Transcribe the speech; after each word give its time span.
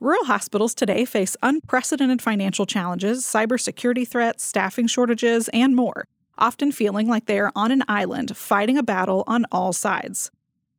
Rural 0.00 0.26
hospitals 0.26 0.76
today 0.76 1.04
face 1.04 1.36
unprecedented 1.42 2.22
financial 2.22 2.66
challenges, 2.66 3.24
cybersecurity 3.24 4.06
threats, 4.06 4.44
staffing 4.44 4.86
shortages, 4.86 5.48
and 5.52 5.74
more, 5.74 6.06
often 6.38 6.70
feeling 6.70 7.08
like 7.08 7.26
they 7.26 7.40
are 7.40 7.50
on 7.56 7.72
an 7.72 7.82
island 7.88 8.36
fighting 8.36 8.78
a 8.78 8.82
battle 8.84 9.24
on 9.26 9.44
all 9.50 9.72
sides. 9.72 10.30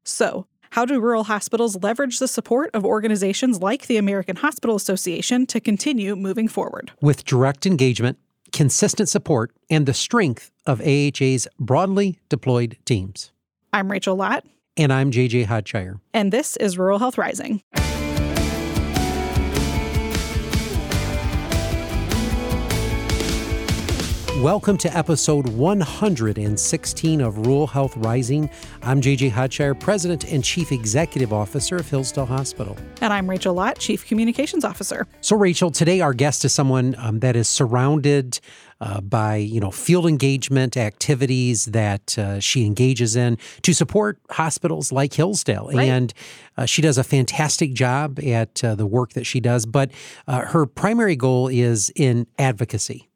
So, 0.05 0.45
how 0.69 0.85
do 0.85 1.01
rural 1.01 1.25
hospitals 1.25 1.75
leverage 1.83 2.19
the 2.19 2.29
support 2.29 2.69
of 2.73 2.85
organizations 2.85 3.61
like 3.61 3.87
the 3.87 3.97
American 3.97 4.37
Hospital 4.37 4.77
Association 4.77 5.45
to 5.47 5.59
continue 5.59 6.15
moving 6.15 6.47
forward? 6.47 6.93
With 7.01 7.25
direct 7.25 7.65
engagement, 7.65 8.19
consistent 8.53 9.09
support, 9.09 9.51
and 9.69 9.85
the 9.85 9.93
strength 9.93 10.49
of 10.65 10.79
AHA's 10.79 11.45
broadly 11.59 12.19
deployed 12.29 12.77
teams. 12.85 13.33
I'm 13.73 13.91
Rachel 13.91 14.15
Lott. 14.15 14.45
And 14.77 14.93
I'm 14.93 15.11
JJ 15.11 15.47
Hodshire. 15.47 15.99
And 16.13 16.31
this 16.31 16.55
is 16.55 16.77
Rural 16.77 16.99
Health 16.99 17.17
Rising. 17.17 17.61
Welcome 24.39 24.77
to 24.77 24.97
episode 24.97 25.49
116 25.49 27.19
of 27.19 27.45
Rural 27.45 27.67
Health 27.67 27.97
Rising. 27.97 28.49
I'm 28.81 29.01
JJ 29.01 29.31
Hodshire, 29.31 29.77
President 29.77 30.31
and 30.31 30.41
Chief 30.41 30.71
Executive 30.71 31.33
Officer 31.33 31.75
of 31.75 31.89
Hillsdale 31.89 32.25
Hospital. 32.25 32.77
And 33.01 33.11
I'm 33.11 33.29
Rachel 33.29 33.53
Lott, 33.53 33.79
Chief 33.79 34.05
Communications 34.07 34.63
Officer. 34.63 35.07
So, 35.19 35.35
Rachel, 35.35 35.71
today 35.71 35.99
our 35.99 36.13
guest 36.13 36.45
is 36.45 36.53
someone 36.53 36.95
um, 36.99 37.19
that 37.19 37.35
is 37.35 37.49
surrounded 37.49 38.39
uh, 38.79 39.01
by 39.01 39.35
you 39.35 39.59
know 39.59 39.71
field 39.71 40.05
engagement 40.05 40.77
activities 40.77 41.65
that 41.65 42.17
uh, 42.17 42.39
she 42.39 42.65
engages 42.65 43.17
in 43.17 43.37
to 43.63 43.73
support 43.73 44.19
hospitals 44.29 44.93
like 44.93 45.13
Hillsdale, 45.13 45.69
right. 45.73 45.89
and 45.89 46.13
uh, 46.55 46.65
she 46.65 46.81
does 46.81 46.97
a 46.97 47.03
fantastic 47.03 47.73
job 47.73 48.21
at 48.23 48.63
uh, 48.63 48.73
the 48.75 48.85
work 48.85 49.11
that 49.13 49.25
she 49.25 49.41
does. 49.41 49.65
But 49.65 49.91
uh, 50.29 50.45
her 50.45 50.65
primary 50.65 51.17
goal 51.17 51.49
is 51.49 51.91
in 51.93 52.25
advocacy. 52.37 53.08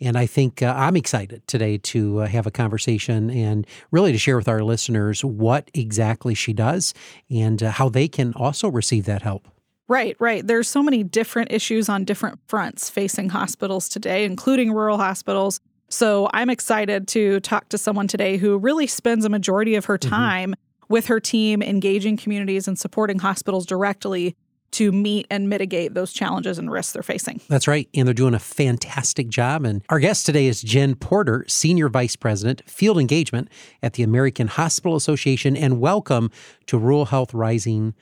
And 0.00 0.16
I 0.16 0.26
think 0.26 0.62
uh, 0.62 0.74
I'm 0.76 0.96
excited 0.96 1.46
today 1.46 1.78
to 1.78 2.20
uh, 2.20 2.26
have 2.26 2.46
a 2.46 2.50
conversation 2.50 3.30
and 3.30 3.66
really 3.90 4.12
to 4.12 4.18
share 4.18 4.36
with 4.36 4.48
our 4.48 4.62
listeners 4.62 5.24
what 5.24 5.70
exactly 5.74 6.34
she 6.34 6.52
does 6.52 6.92
and 7.30 7.62
uh, 7.62 7.70
how 7.70 7.88
they 7.88 8.08
can 8.08 8.34
also 8.34 8.68
receive 8.68 9.06
that 9.06 9.22
help. 9.22 9.48
Right, 9.88 10.16
right. 10.18 10.44
There's 10.46 10.68
so 10.68 10.82
many 10.82 11.04
different 11.04 11.52
issues 11.52 11.88
on 11.88 12.04
different 12.04 12.40
fronts 12.48 12.90
facing 12.90 13.28
hospitals 13.28 13.88
today, 13.88 14.24
including 14.24 14.72
rural 14.72 14.98
hospitals. 14.98 15.60
So 15.88 16.28
I'm 16.32 16.50
excited 16.50 17.06
to 17.08 17.38
talk 17.40 17.68
to 17.68 17.78
someone 17.78 18.08
today 18.08 18.36
who 18.36 18.58
really 18.58 18.88
spends 18.88 19.24
a 19.24 19.28
majority 19.28 19.76
of 19.76 19.84
her 19.84 19.96
mm-hmm. 19.96 20.10
time 20.10 20.50
mm-hmm. 20.50 20.92
with 20.92 21.06
her 21.06 21.20
team 21.20 21.62
engaging 21.62 22.16
communities 22.16 22.66
and 22.66 22.76
supporting 22.76 23.20
hospitals 23.20 23.64
directly 23.64 24.34
to 24.72 24.92
meet 24.92 25.26
and 25.30 25.48
mitigate 25.48 25.94
those 25.94 26.12
challenges 26.12 26.58
and 26.58 26.70
risks 26.70 26.92
they're 26.92 27.02
facing. 27.02 27.40
That's 27.48 27.68
right. 27.68 27.88
And 27.94 28.06
they're 28.06 28.14
doing 28.14 28.34
a 28.34 28.38
fantastic 28.38 29.28
job. 29.28 29.64
And 29.64 29.82
our 29.88 29.98
guest 29.98 30.26
today 30.26 30.46
is 30.46 30.62
Jen 30.62 30.94
Porter, 30.94 31.44
Senior 31.48 31.88
Vice 31.88 32.16
President, 32.16 32.62
Field 32.68 32.98
Engagement 32.98 33.48
at 33.82 33.94
the 33.94 34.02
American 34.02 34.48
Hospital 34.48 34.96
Association. 34.96 35.56
And 35.56 35.80
welcome 35.80 36.30
to 36.66 36.78
Rural 36.78 37.06
Health 37.06 37.32
Rising, 37.32 37.94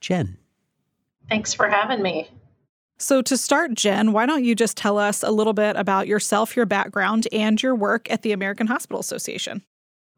Jen. 0.00 0.38
Thanks 1.28 1.54
for 1.54 1.68
having 1.68 2.02
me. 2.02 2.28
So, 2.96 3.22
to 3.22 3.36
start, 3.36 3.74
Jen, 3.74 4.12
why 4.12 4.24
don't 4.24 4.44
you 4.44 4.54
just 4.54 4.76
tell 4.76 4.98
us 4.98 5.22
a 5.22 5.30
little 5.30 5.52
bit 5.52 5.76
about 5.76 6.06
yourself, 6.06 6.54
your 6.54 6.64
background, 6.64 7.26
and 7.32 7.60
your 7.60 7.74
work 7.74 8.10
at 8.10 8.22
the 8.22 8.30
American 8.30 8.68
Hospital 8.68 9.00
Association? 9.00 9.62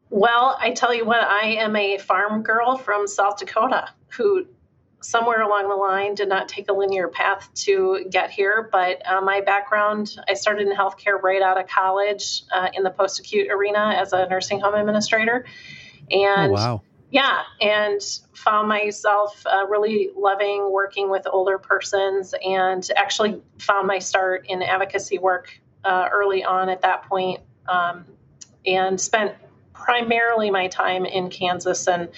Well, 0.09 0.57
I 0.61 0.71
tell 0.71 0.93
you 0.93 1.03
what, 1.03 1.23
I 1.23 1.47
am 1.47 1.75
a 1.75 1.97
farm 1.97 2.43
girl 2.43 2.77
from 2.77 3.07
South 3.07 3.37
Dakota 3.39 3.89
who 4.09 4.45
somewhere 5.01 5.41
along 5.41 5.69
the 5.69 5.75
line 5.75 6.15
did 6.15 6.27
not 6.27 6.49
take 6.49 6.69
a 6.69 6.73
linear 6.73 7.07
path 7.07 7.49
to 7.53 8.05
get 8.09 8.31
here 8.31 8.67
but 8.71 9.01
uh, 9.07 9.21
my 9.21 9.41
background 9.41 10.15
i 10.27 10.33
started 10.33 10.67
in 10.67 10.75
healthcare 10.75 11.21
right 11.21 11.41
out 11.41 11.59
of 11.59 11.67
college 11.67 12.43
uh, 12.51 12.67
in 12.73 12.83
the 12.83 12.89
post-acute 12.89 13.47
arena 13.51 13.93
as 13.97 14.13
a 14.13 14.27
nursing 14.27 14.59
home 14.59 14.75
administrator. 14.75 15.45
And 16.09 16.51
oh, 16.51 16.55
wow. 16.55 16.81
Yeah 17.09 17.43
and 17.61 18.01
found 18.33 18.67
myself 18.67 19.41
uh, 19.45 19.65
really 19.67 20.09
loving 20.15 20.71
working 20.71 21.09
with 21.09 21.25
older 21.29 21.57
persons 21.57 22.33
and 22.45 22.89
actually 22.95 23.41
found 23.59 23.87
my 23.87 23.99
start 23.99 24.45
in 24.49 24.61
advocacy 24.61 25.17
work 25.17 25.57
uh, 25.85 26.09
early 26.11 26.43
on 26.43 26.69
at 26.69 26.81
that 26.81 27.03
point 27.03 27.39
um, 27.69 28.05
and 28.65 28.99
spent 28.99 29.33
primarily 29.73 30.51
my 30.51 30.67
time 30.67 31.05
in 31.05 31.29
kansas 31.29 31.87
and 31.87 32.09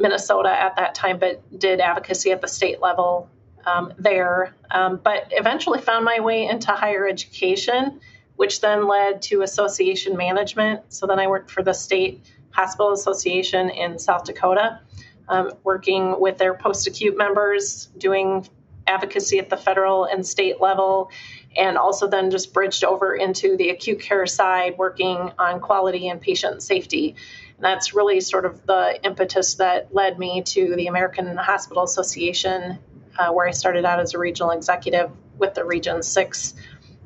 Minnesota 0.00 0.50
at 0.50 0.76
that 0.76 0.94
time, 0.94 1.18
but 1.18 1.42
did 1.58 1.80
advocacy 1.80 2.32
at 2.32 2.40
the 2.40 2.48
state 2.48 2.80
level 2.80 3.28
um, 3.66 3.92
there. 3.98 4.54
Um, 4.70 5.00
but 5.02 5.28
eventually 5.30 5.80
found 5.80 6.04
my 6.04 6.20
way 6.20 6.46
into 6.46 6.72
higher 6.72 7.06
education, 7.06 8.00
which 8.36 8.60
then 8.60 8.88
led 8.88 9.22
to 9.22 9.42
association 9.42 10.16
management. 10.16 10.92
So 10.92 11.06
then 11.06 11.18
I 11.18 11.26
worked 11.26 11.50
for 11.50 11.62
the 11.62 11.74
State 11.74 12.24
Hospital 12.50 12.92
Association 12.92 13.70
in 13.70 13.98
South 13.98 14.24
Dakota, 14.24 14.80
um, 15.28 15.52
working 15.62 16.18
with 16.18 16.38
their 16.38 16.54
post 16.54 16.86
acute 16.86 17.16
members, 17.16 17.86
doing 17.98 18.48
advocacy 18.86 19.38
at 19.38 19.50
the 19.50 19.56
federal 19.56 20.04
and 20.04 20.26
state 20.26 20.60
level, 20.60 21.10
and 21.56 21.76
also 21.76 22.08
then 22.08 22.30
just 22.30 22.52
bridged 22.52 22.82
over 22.82 23.14
into 23.14 23.56
the 23.56 23.70
acute 23.70 24.00
care 24.00 24.26
side, 24.26 24.76
working 24.78 25.30
on 25.38 25.60
quality 25.60 26.08
and 26.08 26.20
patient 26.20 26.62
safety 26.62 27.14
that's 27.60 27.94
really 27.94 28.20
sort 28.20 28.44
of 28.44 28.64
the 28.66 28.98
impetus 29.04 29.54
that 29.54 29.94
led 29.94 30.18
me 30.18 30.42
to 30.42 30.74
the 30.76 30.86
American 30.86 31.36
Hospital 31.36 31.82
Association, 31.82 32.78
uh, 33.18 33.30
where 33.32 33.46
I 33.46 33.50
started 33.50 33.84
out 33.84 34.00
as 34.00 34.14
a 34.14 34.18
regional 34.18 34.50
executive 34.50 35.10
with 35.38 35.54
the 35.54 35.64
Region 35.64 36.02
6 36.02 36.54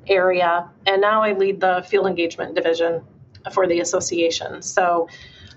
area. 0.07 0.69
And 0.87 1.01
now 1.01 1.23
I 1.23 1.33
lead 1.33 1.61
the 1.61 1.85
field 1.89 2.07
engagement 2.07 2.55
division 2.55 3.03
for 3.53 3.67
the 3.67 3.81
association. 3.81 4.63
So 4.63 5.09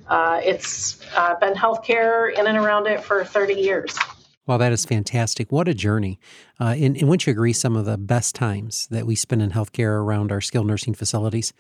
uh, 0.08 0.42
it's 0.44 1.00
uh, 1.16 1.36
been 1.36 1.54
healthcare 1.54 2.38
in 2.38 2.48
and 2.48 2.58
around 2.58 2.88
it 2.88 3.04
for 3.04 3.24
30 3.24 3.54
years. 3.56 3.98
Well, 4.46 4.58
that 4.60 4.72
is 4.72 4.86
fantastic. 4.86 5.52
What 5.52 5.68
a 5.68 5.74
journey. 5.74 6.20
Uh, 6.60 6.76
and, 6.78 6.96
and 6.96 7.10
wouldn't 7.10 7.28
you 7.28 7.32
agree, 7.32 7.52
some 7.52 7.76
of 7.76 7.84
the 7.84 7.98
best 7.98 8.34
times 8.34 8.88
that 8.92 9.06
we 9.06 9.14
spend 9.14 9.42
in 9.42 9.52
healthcare 9.52 10.02
around 10.02 10.32
our 10.32 10.40
skilled 10.40 10.68
nursing 10.68 10.94
facilities? 10.94 11.52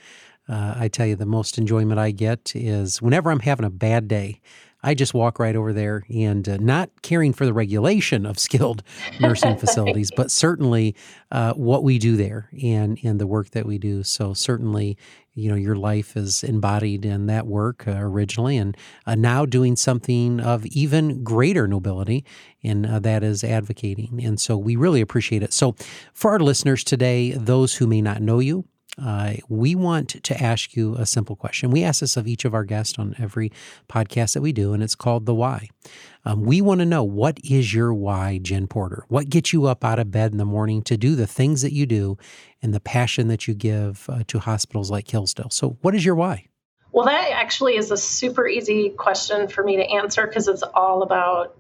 Uh, 0.49 0.75
I 0.77 0.87
tell 0.87 1.05
you, 1.05 1.15
the 1.15 1.25
most 1.25 1.57
enjoyment 1.57 1.99
I 1.99 2.11
get 2.11 2.53
is 2.55 3.01
whenever 3.01 3.31
I'm 3.31 3.39
having 3.39 3.65
a 3.65 3.69
bad 3.69 4.07
day, 4.07 4.39
I 4.83 4.93
just 4.93 5.13
walk 5.13 5.39
right 5.39 5.55
over 5.55 5.73
there 5.73 6.05
and 6.09 6.47
uh, 6.47 6.57
not 6.57 7.01
caring 7.01 7.33
for 7.33 7.45
the 7.45 7.53
regulation 7.53 8.25
of 8.25 8.39
skilled 8.47 8.83
nursing 9.19 9.57
facilities, 9.59 10.11
but 10.15 10.31
certainly 10.31 10.95
uh, 11.31 11.53
what 11.53 11.83
we 11.83 11.97
do 11.97 12.15
there 12.15 12.49
and, 12.61 12.97
and 13.03 13.19
the 13.19 13.27
work 13.27 13.51
that 13.51 13.65
we 13.65 13.77
do. 13.77 14.03
So, 14.03 14.33
certainly, 14.33 14.97
you 15.33 15.49
know, 15.49 15.55
your 15.55 15.75
life 15.75 16.15
is 16.15 16.43
embodied 16.43 17.05
in 17.05 17.25
that 17.25 17.47
work 17.47 17.87
uh, 17.87 17.95
originally 17.97 18.57
and 18.57 18.77
uh, 19.05 19.15
now 19.15 19.45
doing 19.45 19.75
something 19.75 20.39
of 20.39 20.65
even 20.67 21.23
greater 21.23 21.67
nobility, 21.67 22.23
and 22.63 22.85
uh, 22.85 22.99
that 22.99 23.23
is 23.23 23.43
advocating. 23.43 24.23
And 24.23 24.39
so, 24.39 24.57
we 24.57 24.75
really 24.75 25.01
appreciate 25.01 25.43
it. 25.43 25.53
So, 25.53 25.75
for 26.13 26.31
our 26.31 26.39
listeners 26.39 26.83
today, 26.83 27.31
those 27.31 27.75
who 27.75 27.87
may 27.87 28.01
not 28.01 28.21
know 28.21 28.39
you, 28.39 28.65
uh, 29.01 29.33
we 29.47 29.75
want 29.75 30.23
to 30.23 30.43
ask 30.43 30.75
you 30.75 30.95
a 30.95 31.05
simple 31.05 31.35
question. 31.35 31.69
We 31.69 31.83
ask 31.83 31.99
this 32.01 32.17
of 32.17 32.27
each 32.27 32.45
of 32.45 32.53
our 32.53 32.63
guests 32.63 32.97
on 32.97 33.15
every 33.19 33.51
podcast 33.87 34.33
that 34.33 34.41
we 34.41 34.51
do, 34.51 34.73
and 34.73 34.81
it's 34.81 34.95
called 34.95 35.25
The 35.25 35.35
Why. 35.35 35.69
Um, 36.25 36.43
we 36.43 36.61
want 36.61 36.79
to 36.79 36.85
know 36.85 37.03
what 37.03 37.39
is 37.43 37.73
your 37.73 37.93
why, 37.93 38.39
Jen 38.39 38.67
Porter? 38.67 39.05
What 39.07 39.29
gets 39.29 39.53
you 39.53 39.65
up 39.65 39.85
out 39.85 39.99
of 39.99 40.11
bed 40.11 40.31
in 40.31 40.37
the 40.37 40.45
morning 40.45 40.81
to 40.83 40.97
do 40.97 41.15
the 41.15 41.27
things 41.27 41.61
that 41.61 41.73
you 41.73 41.85
do 41.85 42.17
and 42.61 42.73
the 42.73 42.79
passion 42.79 43.27
that 43.27 43.47
you 43.47 43.53
give 43.53 44.09
uh, 44.09 44.23
to 44.27 44.39
hospitals 44.39 44.89
like 44.89 45.09
Hillsdale? 45.09 45.51
So, 45.51 45.77
what 45.81 45.95
is 45.95 46.03
your 46.03 46.15
why? 46.15 46.47
Well, 46.91 47.05
that 47.05 47.29
actually 47.31 47.77
is 47.77 47.91
a 47.91 47.97
super 47.97 48.47
easy 48.47 48.89
question 48.89 49.47
for 49.47 49.63
me 49.63 49.77
to 49.77 49.83
answer 49.83 50.25
because 50.25 50.47
it's 50.47 50.63
all 50.63 51.03
about 51.03 51.57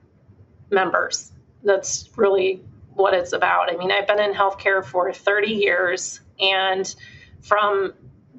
members. 0.71 1.31
That's 1.63 2.09
really 2.15 2.63
what 2.95 3.13
it's 3.13 3.33
about. 3.33 3.71
I 3.71 3.77
mean, 3.77 3.91
I've 3.91 4.07
been 4.07 4.19
in 4.19 4.33
healthcare 4.33 4.83
for 4.83 5.13
30 5.13 5.51
years 5.51 6.19
and 6.39 6.93
from 7.47 7.93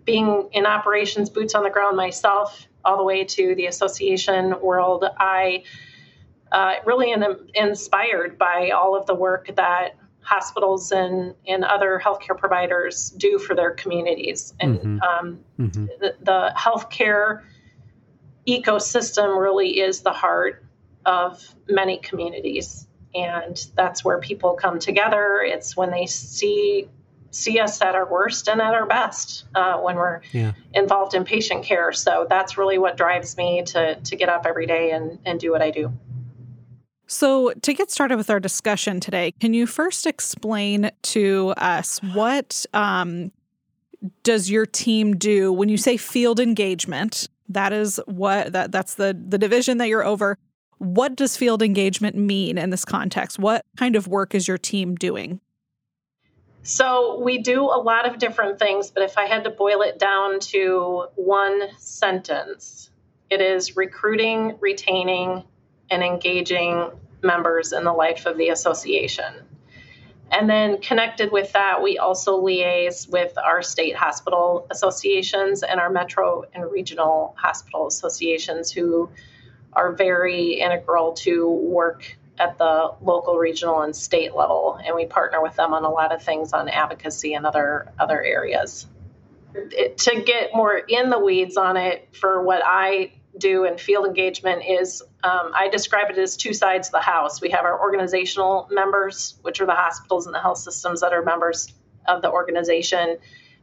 being 0.05 0.49
in 0.53 0.67
operations, 0.67 1.31
boots 1.31 1.55
on 1.55 1.63
the 1.63 1.71
ground 1.71 1.97
myself, 1.97 2.69
all 2.85 2.97
the 2.97 3.05
way 3.05 3.25
to 3.25 3.55
the 3.55 3.67
association 3.67 4.55
world, 4.61 5.05
I 5.19 5.65
uh, 6.53 6.75
really 6.87 7.13
am 7.13 7.49
inspired 7.55 8.39
by 8.39 8.71
all 8.71 8.97
of 8.97 9.07
the 9.07 9.15
work 9.15 9.51
that 9.57 9.97
hospitals 10.21 10.93
and, 10.93 11.35
and 11.47 11.65
other 11.65 12.01
healthcare 12.05 12.37
providers 12.37 13.11
do 13.11 13.39
for 13.39 13.55
their 13.55 13.73
communities. 13.73 14.55
And 14.61 14.79
mm-hmm. 14.79 15.01
Um, 15.01 15.39
mm-hmm. 15.59 15.87
The, 16.01 16.17
the 16.23 16.53
healthcare 16.57 17.43
ecosystem 18.47 19.41
really 19.41 19.81
is 19.81 20.03
the 20.03 20.13
heart 20.13 20.65
of 21.07 21.43
many 21.69 21.99
communities. 21.99 22.87
And 23.15 23.59
that's 23.75 24.05
where 24.05 24.19
people 24.19 24.55
come 24.55 24.79
together. 24.79 25.41
It's 25.43 25.77
when 25.77 25.91
they 25.91 26.07
see 26.07 26.89
see 27.31 27.59
us 27.59 27.81
at 27.83 27.95
our 27.95 28.11
worst 28.11 28.49
and 28.49 28.61
at 28.61 28.75
our 28.75 28.87
best 28.87 29.45
uh, 29.55 29.79
when 29.79 29.97
we're 29.97 30.21
yeah. 30.33 30.53
involved 30.73 31.15
in 31.15 31.25
patient 31.25 31.65
care. 31.65 31.93
So 31.93 32.27
that's 32.29 32.57
really 32.57 32.79
what 32.79 32.97
drives 32.97 33.37
me 33.37 33.63
to 33.67 33.97
to 33.97 34.17
get 34.17 34.29
up 34.29 34.47
every 34.47 34.67
day 34.67 34.93
and, 34.93 35.19
and 35.25 35.39
do 35.39 35.51
what 35.51 35.63
I 35.63 35.71
do. 35.71 35.93
So, 37.11 37.53
to 37.63 37.73
get 37.73 37.91
started 37.91 38.19
with 38.19 38.29
our 38.29 38.39
discussion 38.39 39.01
today, 39.01 39.33
can 39.41 39.55
you 39.55 39.67
first 39.67 40.07
explain 40.07 40.91
to 41.05 41.55
us 41.57 42.01
what 42.13 42.67
um, 42.75 43.33
does 44.23 44.51
your 44.51 44.67
team 44.67 45.17
do 45.17 45.51
when 45.51 45.71
you 45.71 45.79
say 45.79 45.97
field 45.97 46.39
engagement? 46.39 47.29
That 47.49 47.73
is 47.73 47.99
what 48.05 48.53
that 48.53 48.73
that's 48.73 48.95
the 48.95 49.19
the 49.19 49.39
division 49.39 49.79
that 49.79 49.89
you're 49.89 50.05
over. 50.05 50.37
What 50.77 51.17
does 51.17 51.35
field 51.35 51.63
engagement 51.63 52.15
mean 52.15 52.59
in 52.59 52.69
this 52.69 52.85
context? 52.85 53.39
What 53.39 53.65
kind 53.79 53.97
of 53.97 54.07
work 54.07 54.35
is 54.35 54.47
your 54.47 54.59
team 54.59 54.95
doing? 54.95 55.41
So, 56.69 57.19
we 57.21 57.39
do 57.39 57.63
a 57.63 57.81
lot 57.81 58.07
of 58.07 58.19
different 58.19 58.59
things, 58.59 58.91
but 58.91 59.03
if 59.03 59.17
I 59.17 59.25
had 59.25 59.45
to 59.45 59.51
boil 59.51 59.81
it 59.81 59.99
down 59.99 60.39
to 60.53 61.07
one 61.15 61.63
sentence, 61.79 62.91
it 63.31 63.41
is 63.41 63.75
recruiting, 63.75 64.55
retaining, 64.61 65.45
and 65.91 66.03
engaging 66.03 66.91
members 67.23 67.73
in 67.73 67.85
the 67.85 67.93
life 67.95 68.27
of 68.27 68.37
the 68.37 68.51
association. 68.51 69.33
And 70.31 70.51
then 70.51 70.79
connected 70.83 71.33
with 71.33 71.51
that, 71.53 71.83
we 71.83 71.97
also 71.97 72.39
liaise 72.39 73.11
with 73.11 73.33
our 73.39 73.63
state 73.63 73.97
hospital 73.97 74.67
associations 74.71 75.63
and 75.63 75.81
our 75.81 75.89
metro 75.89 76.45
and 76.53 76.71
regional 76.71 77.35
hospital 77.39 77.87
associations 77.87 78.71
who 78.71 79.09
are 79.73 79.93
very 79.93 80.61
integral 80.61 81.15
to 81.15 81.49
work 81.49 82.19
at 82.39 82.59
the 82.59 82.95
local, 83.01 83.37
regional, 83.37 83.83
and 83.83 83.95
state 83.95 84.35
level. 84.35 84.79
And 84.85 84.95
we 84.95 85.07
partner 85.07 85.43
with 85.43 85.57
them 85.57 85.75
on 85.75 85.85
a 85.85 85.91
lot 85.91 86.13
of 86.13 86.23
things 86.23 86.53
on 86.53 86.69
advocacy 86.69 87.35
and 87.35 87.47
other 87.47 87.93
other 87.99 88.23
areas. 88.23 88.87
It, 89.55 89.99
to 89.99 90.23
get 90.23 90.51
more 90.55 90.77
in 90.77 91.11
the 91.11 91.19
weeds 91.19 91.57
on 91.57 91.77
it 91.77 92.09
for 92.13 92.43
what 92.43 92.63
I 92.65 93.13
do 93.39 93.65
in 93.65 93.79
field 93.79 94.07
engagement 94.07 94.63
is 94.69 95.03
um, 95.23 95.53
I 95.55 95.69
describe 95.69 96.11
it 96.11 96.19
as 96.19 96.37
two 96.37 96.53
sides 96.53 96.89
of 96.89 96.93
the 96.93 97.01
house. 97.01 97.41
We 97.41 97.51
have 97.51 97.65
our 97.65 97.81
organizational 97.81 98.69
members, 98.71 99.37
which 99.43 99.61
are 99.61 99.67
the 99.67 99.75
hospitals 99.75 100.27
and 100.27 100.35
the 100.35 100.41
health 100.41 100.59
systems 100.59 101.01
that 101.01 101.13
are 101.13 101.23
members 101.23 101.73
of 102.07 102.23
the 102.23 102.31
organization. 102.31 103.19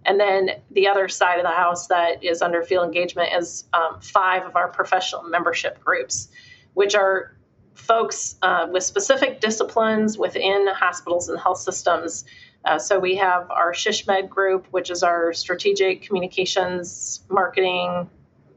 And 0.06 0.19
then 0.19 0.51
the 0.72 0.88
other 0.88 1.07
side 1.07 1.39
of 1.39 1.44
the 1.44 1.50
house 1.50 1.88
that 1.88 2.24
is 2.24 2.42
under 2.42 2.62
field 2.63 2.86
engagement 2.86 3.33
is 3.33 3.66
um, 3.74 4.00
five 4.01 4.44
of 4.44 4.56
our 4.56 4.68
professional 4.68 5.24
membership 5.24 5.83
groups, 5.83 6.30
which 6.74 6.95
are 6.95 7.36
folks 7.75 8.36
uh, 8.42 8.68
with 8.72 8.83
specific 8.83 9.39
disciplines 9.42 10.18
within 10.18 10.68
hospitals 10.68 11.30
and 11.30 11.39
health 11.39 11.60
systems. 11.60 12.25
Uh, 12.63 12.80
so 12.80 13.00
we 13.00 13.16
have 13.16 13.50
our 13.51 13.74
SHSMD 13.74 14.27
group, 14.27 14.66
which 14.72 14.89
is 14.89 15.04
our 15.04 15.33
strategic 15.33 16.01
communications, 16.01 17.22
marketing, 17.30 18.10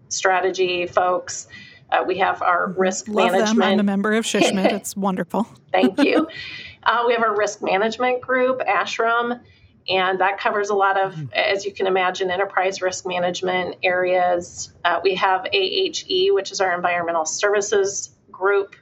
strategy 0.08 0.86
folks. 0.86 1.46
Uh, 1.90 2.04
we 2.06 2.18
have 2.18 2.42
our 2.42 2.72
risk 2.76 3.08
Love 3.08 3.32
management. 3.32 3.58
Them. 3.58 3.62
I'm 3.62 3.80
a 3.80 3.82
member 3.82 4.14
of 4.14 4.24
SHSMD. 4.24 4.72
it's 4.72 4.96
wonderful. 4.96 5.46
Thank 5.72 6.00
you. 6.00 6.28
Uh, 6.84 7.04
we 7.06 7.12
have 7.12 7.22
our 7.22 7.36
risk 7.36 7.60
management 7.60 8.22
group, 8.22 8.60
ASHRM, 8.60 9.40
and 9.88 10.20
that 10.20 10.38
covers 10.38 10.70
a 10.70 10.74
lot 10.74 10.98
of, 10.98 11.14
as 11.34 11.66
you 11.66 11.72
can 11.72 11.86
imagine, 11.86 12.30
enterprise 12.30 12.80
risk 12.80 13.06
management 13.06 13.76
areas. 13.82 14.72
Uh, 14.84 14.98
we 15.02 15.14
have 15.16 15.44
AHE, 15.52 16.28
which 16.30 16.50
is 16.50 16.62
our 16.62 16.74
environmental 16.74 17.26
services 17.26 18.10
group. 18.30 18.74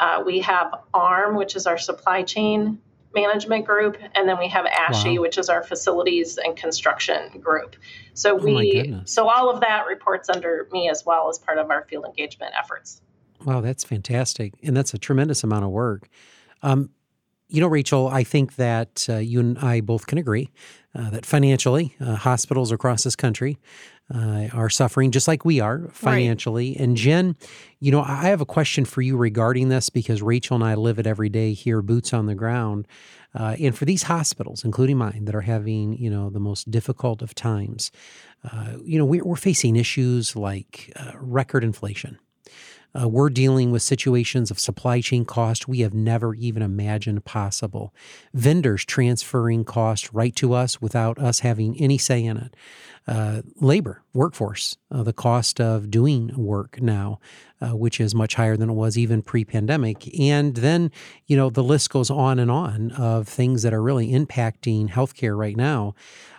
Uh, 0.00 0.22
we 0.24 0.40
have 0.40 0.74
AHRMM, 0.94 1.36
which 1.36 1.54
is 1.54 1.66
our 1.66 1.78
supply 1.78 2.22
chain 2.22 2.78
management 3.14 3.66
group, 3.66 3.98
and 4.14 4.28
then 4.28 4.38
we 4.38 4.48
have 4.48 4.64
ASHE, 4.64 5.16
wow. 5.16 5.22
which 5.22 5.36
is 5.36 5.48
our 5.48 5.62
facilities 5.62 6.38
and 6.38 6.56
construction 6.56 7.38
group. 7.40 7.76
So 8.14 8.32
oh 8.32 8.42
we 8.42 8.96
so 9.04 9.28
all 9.28 9.50
of 9.50 9.60
that 9.60 9.86
reports 9.86 10.28
under 10.28 10.66
me 10.72 10.88
as 10.88 11.04
well 11.04 11.28
as 11.28 11.38
part 11.38 11.58
of 11.58 11.70
our 11.70 11.84
field 11.84 12.06
engagement 12.06 12.54
efforts. 12.58 13.02
Wow, 13.44 13.60
that's 13.60 13.84
fantastic, 13.84 14.54
and 14.62 14.76
that's 14.76 14.94
a 14.94 14.98
tremendous 14.98 15.44
amount 15.44 15.64
of 15.64 15.70
work. 15.70 16.08
Um, 16.62 16.90
you 17.48 17.60
know, 17.60 17.66
Rachel, 17.66 18.08
I 18.08 18.22
think 18.22 18.56
that 18.56 19.06
uh, 19.08 19.16
you 19.16 19.40
and 19.40 19.58
I 19.58 19.80
both 19.80 20.06
can 20.06 20.18
agree 20.18 20.50
uh, 20.94 21.10
that 21.10 21.26
financially, 21.26 21.96
uh, 22.00 22.14
hospitals 22.14 22.70
across 22.70 23.02
this 23.02 23.16
country 23.16 23.58
uh, 24.14 24.48
are 24.52 24.70
suffering 24.70 25.10
just 25.10 25.28
like 25.28 25.44
we 25.44 25.60
are 25.60 25.88
financially. 25.92 26.70
Right. 26.70 26.80
And 26.80 26.96
Jen, 26.96 27.36
you 27.78 27.92
know, 27.92 28.02
I 28.02 28.24
have 28.24 28.40
a 28.40 28.46
question 28.46 28.84
for 28.84 29.02
you 29.02 29.16
regarding 29.16 29.68
this 29.68 29.90
because 29.90 30.22
Rachel 30.22 30.56
and 30.56 30.64
I 30.64 30.74
live 30.74 30.98
it 30.98 31.06
every 31.06 31.28
day 31.28 31.52
here, 31.52 31.82
boots 31.82 32.12
on 32.12 32.26
the 32.26 32.34
ground. 32.34 32.88
Uh, 33.32 33.56
and 33.60 33.76
for 33.76 33.84
these 33.84 34.04
hospitals, 34.04 34.64
including 34.64 34.98
mine, 34.98 35.24
that 35.26 35.34
are 35.34 35.42
having, 35.42 35.96
you 35.96 36.10
know, 36.10 36.30
the 36.30 36.40
most 36.40 36.70
difficult 36.70 37.22
of 37.22 37.34
times, 37.34 37.92
uh, 38.50 38.72
you 38.84 38.98
know, 38.98 39.04
we're, 39.04 39.24
we're 39.24 39.36
facing 39.36 39.76
issues 39.76 40.34
like 40.34 40.92
record 41.14 41.62
inflation 41.62 42.18
uh, 42.98 43.08
we're 43.08 43.30
dealing 43.30 43.70
with 43.70 43.82
situations 43.82 44.50
of 44.50 44.58
supply 44.58 45.00
chain 45.00 45.24
cost 45.24 45.68
we 45.68 45.80
have 45.80 45.94
never 45.94 46.34
even 46.34 46.62
imagined 46.62 47.24
possible. 47.24 47.94
Vendors 48.34 48.84
transferring 48.84 49.64
cost 49.64 50.12
right 50.12 50.34
to 50.36 50.52
us 50.52 50.80
without 50.80 51.18
us 51.18 51.40
having 51.40 51.78
any 51.80 51.98
say 51.98 52.24
in 52.24 52.36
it. 52.36 52.56
Uh, 53.08 53.42
labor, 53.56 54.02
workforce, 54.12 54.76
uh, 54.90 55.02
the 55.02 55.12
cost 55.12 55.60
of 55.60 55.90
doing 55.90 56.30
work 56.36 56.80
now, 56.80 57.18
uh, 57.60 57.70
which 57.70 58.00
is 58.00 58.14
much 58.14 58.34
higher 58.34 58.56
than 58.56 58.70
it 58.70 58.74
was 58.74 58.98
even 58.98 59.22
pre 59.22 59.44
pandemic. 59.44 60.08
And 60.18 60.54
then, 60.56 60.92
you 61.26 61.36
know, 61.36 61.50
the 61.50 61.62
list 61.62 61.90
goes 61.90 62.10
on 62.10 62.38
and 62.38 62.50
on 62.50 62.92
of 62.92 63.26
things 63.26 63.62
that 63.62 63.72
are 63.72 63.82
really 63.82 64.12
impacting 64.12 64.90
healthcare 64.90 65.36
right 65.36 65.56
now. 65.56 65.94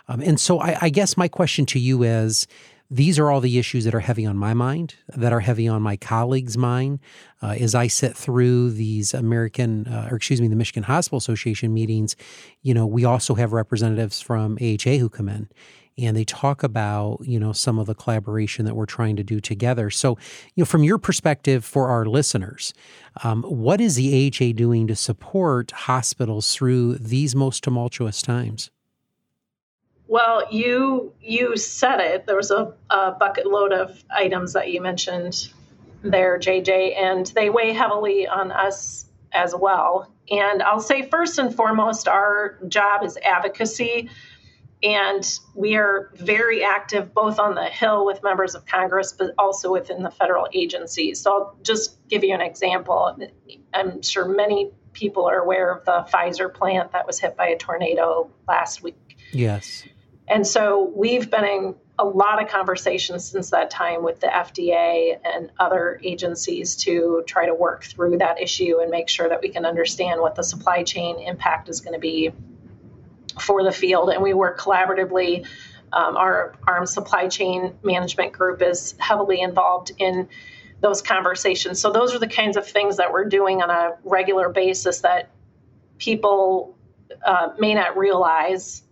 Um, 0.08 0.20
and 0.20 0.40
so 0.40 0.60
I, 0.60 0.78
I 0.82 0.88
guess 0.88 1.16
my 1.16 1.28
question 1.28 1.66
to 1.66 1.78
you 1.78 2.04
is, 2.04 2.46
these 2.92 3.18
are 3.18 3.30
all 3.30 3.40
the 3.40 3.58
issues 3.58 3.84
that 3.84 3.94
are 3.94 4.00
heavy 4.00 4.26
on 4.26 4.36
my 4.36 4.52
mind, 4.52 4.96
that 5.16 5.32
are 5.32 5.40
heavy 5.40 5.66
on 5.66 5.80
my 5.80 5.96
colleagues' 5.96 6.58
mind. 6.58 6.98
Uh, 7.40 7.56
as 7.58 7.74
I 7.74 7.86
sit 7.86 8.14
through 8.14 8.72
these 8.72 9.14
American, 9.14 9.88
uh, 9.88 10.08
or 10.10 10.16
excuse 10.16 10.42
me, 10.42 10.48
the 10.48 10.56
Michigan 10.56 10.82
Hospital 10.82 11.16
Association 11.16 11.72
meetings, 11.72 12.16
you 12.60 12.74
know, 12.74 12.86
we 12.86 13.06
also 13.06 13.34
have 13.34 13.54
representatives 13.54 14.20
from 14.20 14.58
AHA 14.60 14.98
who 14.98 15.08
come 15.08 15.30
in 15.30 15.48
and 15.98 16.16
they 16.16 16.24
talk 16.24 16.62
about 16.62 17.18
you 17.22 17.38
know 17.38 17.52
some 17.52 17.78
of 17.78 17.86
the 17.86 17.94
collaboration 17.94 18.64
that 18.64 18.74
we're 18.74 18.86
trying 18.86 19.14
to 19.16 19.22
do 19.22 19.40
together 19.40 19.90
so 19.90 20.16
you 20.54 20.62
know 20.62 20.64
from 20.64 20.82
your 20.82 20.96
perspective 20.96 21.66
for 21.66 21.88
our 21.88 22.06
listeners 22.06 22.72
um, 23.22 23.42
what 23.42 23.78
is 23.78 23.96
the 23.96 24.26
aha 24.26 24.52
doing 24.52 24.86
to 24.86 24.96
support 24.96 25.70
hospitals 25.70 26.54
through 26.54 26.94
these 26.94 27.36
most 27.36 27.62
tumultuous 27.62 28.22
times 28.22 28.70
well, 30.12 30.46
you 30.52 31.14
you 31.22 31.56
said 31.56 31.98
it. 32.00 32.26
There 32.26 32.36
was 32.36 32.50
a, 32.50 32.74
a 32.90 33.12
bucket 33.12 33.46
load 33.46 33.72
of 33.72 34.04
items 34.10 34.52
that 34.52 34.70
you 34.70 34.82
mentioned 34.82 35.50
there, 36.02 36.38
JJ, 36.38 36.98
and 36.98 37.24
they 37.28 37.48
weigh 37.48 37.72
heavily 37.72 38.28
on 38.28 38.52
us 38.52 39.06
as 39.32 39.54
well. 39.58 40.12
And 40.30 40.62
I'll 40.62 40.82
say 40.82 41.08
first 41.08 41.38
and 41.38 41.56
foremost, 41.56 42.08
our 42.08 42.58
job 42.68 43.04
is 43.04 43.16
advocacy. 43.24 44.10
And 44.82 45.26
we 45.54 45.76
are 45.76 46.10
very 46.16 46.62
active 46.62 47.14
both 47.14 47.38
on 47.38 47.54
the 47.54 47.64
Hill 47.64 48.04
with 48.04 48.22
members 48.22 48.54
of 48.54 48.66
Congress, 48.66 49.14
but 49.14 49.32
also 49.38 49.72
within 49.72 50.02
the 50.02 50.10
federal 50.10 50.46
agencies. 50.52 51.20
So 51.20 51.32
I'll 51.32 51.56
just 51.62 52.06
give 52.08 52.22
you 52.22 52.34
an 52.34 52.42
example. 52.42 53.16
I'm 53.72 54.02
sure 54.02 54.26
many 54.28 54.72
people 54.92 55.24
are 55.24 55.38
aware 55.38 55.72
of 55.72 55.86
the 55.86 56.06
Pfizer 56.12 56.52
plant 56.52 56.92
that 56.92 57.06
was 57.06 57.18
hit 57.18 57.34
by 57.34 57.46
a 57.46 57.56
tornado 57.56 58.28
last 58.46 58.82
week. 58.82 59.16
Yes. 59.32 59.84
And 60.28 60.46
so 60.46 60.92
we've 60.94 61.30
been 61.30 61.44
in 61.44 61.74
a 61.98 62.04
lot 62.04 62.42
of 62.42 62.48
conversations 62.48 63.24
since 63.30 63.50
that 63.50 63.70
time 63.70 64.02
with 64.02 64.20
the 64.20 64.26
FDA 64.26 65.18
and 65.24 65.50
other 65.58 66.00
agencies 66.02 66.76
to 66.76 67.22
try 67.26 67.46
to 67.46 67.54
work 67.54 67.84
through 67.84 68.18
that 68.18 68.40
issue 68.40 68.78
and 68.80 68.90
make 68.90 69.08
sure 69.08 69.28
that 69.28 69.40
we 69.42 69.50
can 69.50 69.64
understand 69.64 70.20
what 70.20 70.34
the 70.34 70.42
supply 70.42 70.82
chain 70.82 71.18
impact 71.20 71.68
is 71.68 71.80
going 71.80 71.92
to 71.92 72.00
be 72.00 72.32
for 73.40 73.62
the 73.62 73.72
field. 73.72 74.10
And 74.10 74.22
we 74.22 74.32
work 74.34 74.58
collaboratively. 74.58 75.46
Um, 75.92 76.16
our 76.16 76.54
AHRMM 76.66 76.88
supply 76.88 77.28
chain 77.28 77.74
management 77.82 78.32
group 78.32 78.62
is 78.62 78.94
heavily 78.98 79.40
involved 79.42 79.92
in 79.98 80.28
those 80.80 81.02
conversations. 81.02 81.78
So, 81.80 81.92
those 81.92 82.14
are 82.14 82.18
the 82.18 82.26
kinds 82.26 82.56
of 82.56 82.66
things 82.66 82.96
that 82.96 83.12
we're 83.12 83.26
doing 83.26 83.60
on 83.60 83.68
a 83.68 83.96
regular 84.02 84.48
basis 84.48 85.00
that 85.00 85.30
people 85.98 86.76
uh, 87.24 87.50
may 87.58 87.74
not 87.74 87.96
realize 87.96 88.82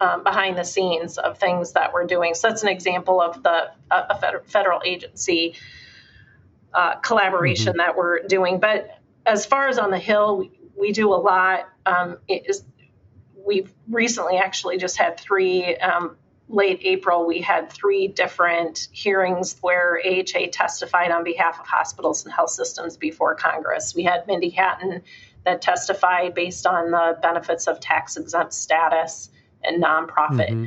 um, 0.00 0.24
behind 0.24 0.56
the 0.56 0.64
scenes 0.64 1.18
of 1.18 1.38
things 1.38 1.72
that 1.72 1.92
we're 1.92 2.06
doing. 2.06 2.34
So 2.34 2.48
that's 2.48 2.62
an 2.62 2.68
example 2.68 3.20
of 3.20 3.42
the 3.42 3.70
a 3.90 4.40
federal 4.46 4.80
agency 4.84 5.54
uh, 6.72 6.96
collaboration 6.96 7.72
mm-hmm. 7.72 7.78
that 7.78 7.96
we're 7.96 8.22
doing. 8.22 8.60
But 8.60 8.98
as 9.26 9.44
far 9.46 9.68
as 9.68 9.78
on 9.78 9.90
the 9.90 9.98
Hill, 9.98 10.38
we, 10.38 10.50
we 10.78 10.92
do 10.92 11.12
a 11.12 11.16
lot. 11.16 11.68
Um, 11.84 12.18
we've 13.34 13.72
recently 13.88 14.38
actually 14.38 14.78
just 14.78 14.96
had 14.96 15.18
three. 15.18 15.76
Um, 15.76 16.16
late 16.52 16.80
April, 16.82 17.26
we 17.26 17.40
had 17.40 17.70
three 17.70 18.08
different 18.08 18.88
hearings 18.90 19.56
where 19.60 20.00
AHA 20.04 20.46
testified 20.50 21.12
on 21.12 21.22
behalf 21.22 21.60
of 21.60 21.66
hospitals 21.66 22.24
and 22.24 22.34
health 22.34 22.50
systems 22.50 22.96
before 22.96 23.36
Congress. 23.36 23.94
We 23.94 24.02
had 24.02 24.26
Mindy 24.26 24.50
Hatton 24.50 25.02
that 25.44 25.62
testified 25.62 26.34
based 26.34 26.66
on 26.66 26.90
the 26.90 27.16
benefits 27.22 27.68
of 27.68 27.78
tax 27.78 28.16
exempt 28.16 28.52
status 28.52 29.30
and 29.64 29.82
nonprofit 29.82 30.50
mm-hmm. 30.50 30.64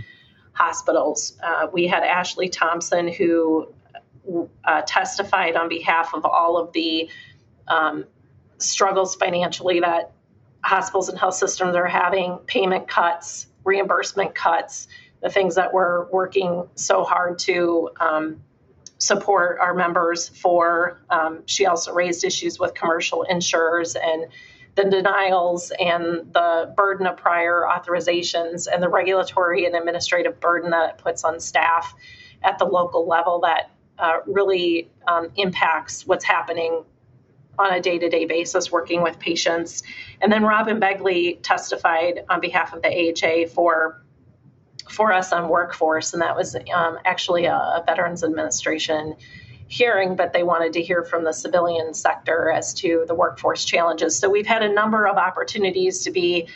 hospitals. 0.53 1.37
Uh, 1.43 1.67
we 1.71 1.87
had 1.87 2.03
Ashley 2.03 2.49
Thompson 2.49 3.07
who 3.07 3.73
uh, 4.65 4.81
testified 4.85 5.55
on 5.55 5.69
behalf 5.69 6.13
of 6.13 6.25
all 6.25 6.57
of 6.57 6.71
the 6.73 7.09
um, 7.67 8.05
struggles 8.57 9.15
financially 9.15 9.79
that 9.79 10.11
hospitals 10.63 11.09
and 11.09 11.19
health 11.19 11.35
systems 11.35 11.75
are 11.75 11.87
having, 11.87 12.37
payment 12.45 12.87
cuts, 12.87 13.47
reimbursement 13.63 14.33
cuts, 14.33 14.87
the 15.21 15.29
things 15.29 15.55
that 15.55 15.73
we're 15.73 16.09
working 16.09 16.67
so 16.75 17.03
hard 17.03 17.39
to 17.39 17.89
um, 17.99 18.41
support 18.97 19.59
our 19.59 19.73
members 19.73 20.29
for. 20.29 21.01
Um, 21.09 21.43
she 21.45 21.65
also 21.65 21.93
raised 21.93 22.23
issues 22.23 22.59
with 22.59 22.73
commercial 22.73 23.23
insurers 23.23 23.95
and 23.95 24.27
the 24.75 24.83
denials 24.85 25.71
and 25.79 26.33
the 26.33 26.73
burden 26.75 27.05
of 27.05 27.17
prior 27.17 27.67
authorizations 27.69 28.67
and 28.71 28.81
the 28.81 28.89
regulatory 28.89 29.65
and 29.65 29.75
administrative 29.75 30.39
burden 30.39 30.71
that 30.71 30.89
it 30.91 30.97
puts 30.97 31.23
on 31.23 31.39
staff 31.39 31.93
at 32.43 32.57
the 32.57 32.65
local 32.65 33.07
level 33.07 33.39
that 33.41 33.69
uh, 33.99 34.17
really 34.25 34.89
um, 35.07 35.29
impacts 35.35 36.07
what's 36.07 36.25
happening 36.25 36.83
on 37.59 37.73
a 37.73 37.79
day 37.79 37.99
to 37.99 38.09
day 38.09 38.25
basis 38.25 38.71
working 38.71 39.03
with 39.03 39.19
patients. 39.19 39.83
And 40.21 40.31
then 40.31 40.43
Robyn 40.43 40.79
Begley 40.79 41.39
testified 41.43 42.25
on 42.29 42.41
behalf 42.41 42.73
of 42.73 42.81
the 42.81 42.89
AHA 42.89 43.53
for. 43.53 43.99
For 44.89 45.13
us 45.13 45.31
on 45.31 45.47
workforce, 45.47 46.11
and 46.11 46.21
that 46.21 46.35
was 46.35 46.57
um, 46.75 46.99
actually 47.05 47.45
a, 47.45 47.55
a 47.55 47.83
Veterans 47.87 48.21
Administration 48.21 49.15
hearing, 49.67 50.15
but 50.15 50.33
they 50.33 50.43
wanted 50.43 50.73
to 50.73 50.81
hear 50.81 51.03
from 51.03 51.23
the 51.23 51.33
civilian 51.33 51.93
sector 51.93 52.51
as 52.51 52.73
to 52.75 53.05
the 53.07 53.15
workforce 53.15 53.65
challenges. 53.65 54.17
So 54.17 54.29
we've 54.29 54.45
had 54.45 54.63
a 54.63 54.71
number 54.71 55.07
of 55.07 55.17
opportunities 55.17 56.03
to 56.03 56.11
be 56.11 56.47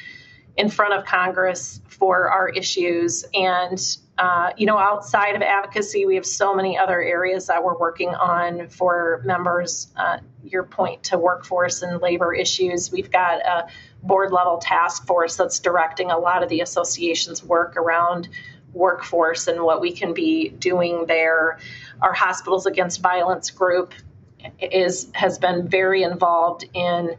in 0.55 0.69
front 0.69 0.93
of 0.93 1.05
Congress 1.05 1.79
for 1.87 2.29
our 2.29 2.49
issues. 2.49 3.25
And, 3.33 3.79
uh, 4.17 4.51
you 4.57 4.65
know, 4.65 4.77
outside 4.77 5.35
of 5.35 5.41
advocacy, 5.41 6.05
we 6.05 6.15
have 6.15 6.25
so 6.25 6.53
many 6.53 6.77
other 6.77 7.01
areas 7.01 7.47
that 7.47 7.63
we're 7.63 7.77
working 7.77 8.09
on 8.09 8.67
for 8.69 9.21
members. 9.25 9.87
Uh, 9.95 10.17
your 10.43 10.63
point 10.63 11.03
to 11.03 11.17
workforce 11.17 11.81
and 11.81 12.01
labor 12.01 12.33
issues. 12.33 12.91
We've 12.91 13.11
got 13.11 13.39
a 13.41 13.67
board 14.01 14.31
level 14.31 14.57
task 14.57 15.05
force 15.05 15.35
that's 15.35 15.59
directing 15.59 16.11
a 16.11 16.17
lot 16.17 16.43
of 16.43 16.49
the 16.49 16.61
association's 16.61 17.43
work 17.43 17.75
around 17.77 18.29
workforce 18.73 19.47
and 19.47 19.61
what 19.61 19.81
we 19.81 19.91
can 19.91 20.13
be 20.13 20.49
doing 20.49 21.05
there. 21.07 21.59
Our 22.01 22.13
Hospitals 22.13 22.65
Against 22.65 23.01
Violence 23.01 23.51
group 23.51 23.93
is 24.59 25.09
has 25.13 25.39
been 25.39 25.67
very 25.67 26.03
involved 26.03 26.65
in 26.73 27.15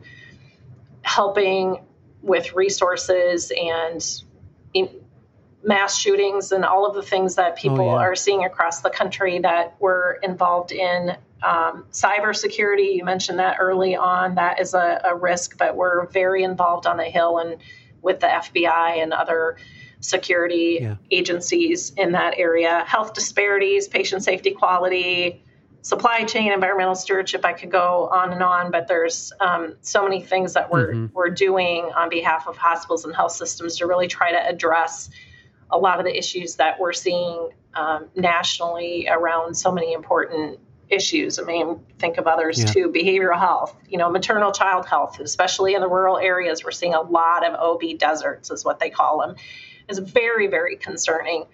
helping 1.03 1.85
with 2.23 2.55
resources 2.55 3.51
and 3.57 4.05
in 4.75 4.89
mass 5.63 5.99
shootings 5.99 6.53
and 6.53 6.65
all 6.65 6.87
of 6.87 6.95
the 6.95 7.03
things 7.03 7.35
that 7.37 7.53
oh, 7.53 7.61
people 7.61 7.81
oh, 7.81 7.97
yeah. 7.97 8.03
are 8.03 8.15
seeing 8.15 8.45
across 8.45 8.81
the 8.81 8.91
country 8.91 9.39
that 9.41 9.77
we're 9.81 10.15
involved 10.15 10.73
in. 10.73 11.17
Um, 11.43 11.85
cybersecurity, 11.93 12.97
you 12.97 13.05
mentioned 13.05 13.39
that 13.39 13.59
early 13.61 13.95
on, 13.95 14.35
that 14.37 14.61
is 14.61 14.75
a, 14.75 15.01
a 15.05 15.15
risk, 15.15 15.57
but 15.57 15.77
we're 15.77 16.07
very 16.09 16.43
involved 16.43 16.87
on 16.87 16.97
the 16.97 17.05
Hill 17.05 17.39
and 17.39 17.57
with 18.03 18.21
the 18.21 18.27
FBI 18.27 19.03
and 19.03 19.13
other 19.13 19.57
security 20.01 20.79
yeah. 20.81 20.97
agencies 21.11 21.93
in 21.97 22.13
that 22.13 22.35
area. 22.39 22.85
Health 22.87 23.15
disparities, 23.15 23.89
patient 23.89 24.23
safety 24.23 24.53
quality, 24.53 25.43
supply 25.83 26.25
chain, 26.25 26.53
environmental 26.53 26.95
stewardship. 26.95 27.45
I 27.45 27.53
could 27.53 27.71
go 27.71 28.09
on 28.13 28.33
and 28.33 28.43
on, 28.43 28.71
but 28.71 28.89
there's 28.89 29.33
um, 29.41 29.77
so 29.81 30.03
many 30.03 30.21
things 30.23 30.55
that 30.55 30.71
we're 30.71 30.93
mm-hmm. 30.93 31.15
we're 31.15 31.31
doing 31.31 31.91
on 31.97 32.09
behalf 32.09 32.47
of 32.47 32.57
hospitals 32.57 33.05
and 33.05 33.15
health 33.15 33.33
systems 33.33 33.79
to 33.79 33.87
really 33.87 34.09
try 34.09 34.31
to 34.31 34.49
address 34.49 35.11
a 35.71 35.79
lot 35.79 35.99
of 35.99 36.05
the 36.05 36.17
issues 36.17 36.57
that 36.57 36.79
we're 36.79 36.93
seeing 36.93 37.51
um, 37.75 38.07
nationally 38.15 39.09
around 39.09 39.55
so 39.55 39.71
many 39.71 39.93
important 39.93 40.59
issues. 40.89 41.39
I 41.39 41.43
mean, 41.43 41.81
think 41.99 42.17
of 42.17 42.27
others 42.27 42.59
yeah. 42.59 42.67
too. 42.67 42.89
Behavioral 42.89 43.39
health, 43.39 43.77
you 43.89 43.99
know, 43.99 44.11
maternal 44.11 44.53
child 44.53 44.87
health, 44.87 45.21
especially 45.21 45.75
in 45.75 45.83
the 45.83 45.89
rural 45.89 46.17
areas, 46.17 46.65
we're 46.65 46.71
seeing 46.71 46.95
a 46.95 47.03
lot 47.03 47.47
of 47.47 47.55
OB 47.55 47.99
deserts, 47.99 48.51
is 48.51 48.65
what 48.65 48.79
they 48.81 48.89
call 48.89 49.21
them 49.21 49.37
is 49.89 49.99
very, 49.99 50.47
very 50.47 50.77
concerning. 50.77 51.47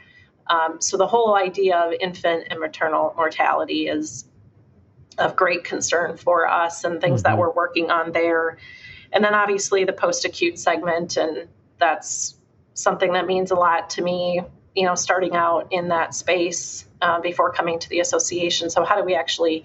Um, 0.47 0.81
so 0.81 0.97
the 0.97 1.07
whole 1.07 1.35
idea 1.35 1.77
of 1.77 1.95
infant 2.01 2.49
and 2.51 2.61
maternal 2.61 3.15
mortality 3.17 3.89
is 3.89 4.25
of 5.19 5.37
great 5.37 5.65
concern 5.65 6.17
for 6.17 6.49
us 6.49 6.85
and 6.85 7.01
things 7.01 7.23
mm-hmm. 7.23 7.33
that 7.33 7.39
we're 7.39 7.53
working 7.53 7.91
on 7.91 8.13
there. 8.13 8.59
And 9.13 9.25
then 9.25 9.35
obviously 9.35 9.85
the 9.85 9.93
post 9.93 10.25
acute 10.25 10.59
segment, 10.59 11.17
and 11.17 11.49
that's 11.79 12.35
something 12.75 13.13
that 13.13 13.27
means 13.27 13.53
a 13.53 13.55
lot 13.55 13.91
to 13.91 14.03
me, 14.03 14.43
you 14.75 14.85
know, 14.85 14.97
starting 14.97 15.37
out 15.37 15.69
in 15.71 15.89
that 15.89 16.15
space 16.15 16.85
uh, 17.01 17.21
before 17.21 17.53
coming 17.53 17.79
to 17.79 17.89
the 17.89 18.01
association. 18.01 18.71
So, 18.71 18.85
how 18.85 18.97
do 18.97 19.05
we 19.05 19.15
actually 19.15 19.65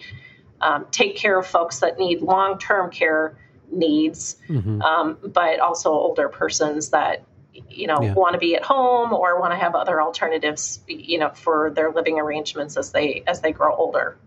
um, 0.61 0.85
take 0.91 1.15
care 1.15 1.37
of 1.37 1.47
folks 1.47 1.79
that 1.79 1.97
need 1.97 2.21
long 2.21 2.59
term 2.59 2.91
care 2.91 3.35
needs, 3.71 4.37
mm-hmm. 4.47 4.81
um, 4.81 5.17
but 5.23 5.59
also 5.59 5.91
older 5.91 6.29
persons 6.29 6.89
that 6.89 7.23
you 7.71 7.87
know 7.87 8.01
yeah. 8.01 8.13
want 8.13 8.33
to 8.33 8.39
be 8.39 8.55
at 8.55 8.63
home 8.63 9.13
or 9.13 9.39
want 9.39 9.53
to 9.53 9.57
have 9.57 9.75
other 9.75 10.01
alternatives 10.01 10.81
you 10.87 11.17
know 11.17 11.29
for 11.29 11.71
their 11.71 11.91
living 11.91 12.19
arrangements 12.19 12.77
as 12.77 12.91
they 12.91 13.23
as 13.27 13.41
they 13.41 13.51
grow 13.51 13.75
older. 13.75 14.17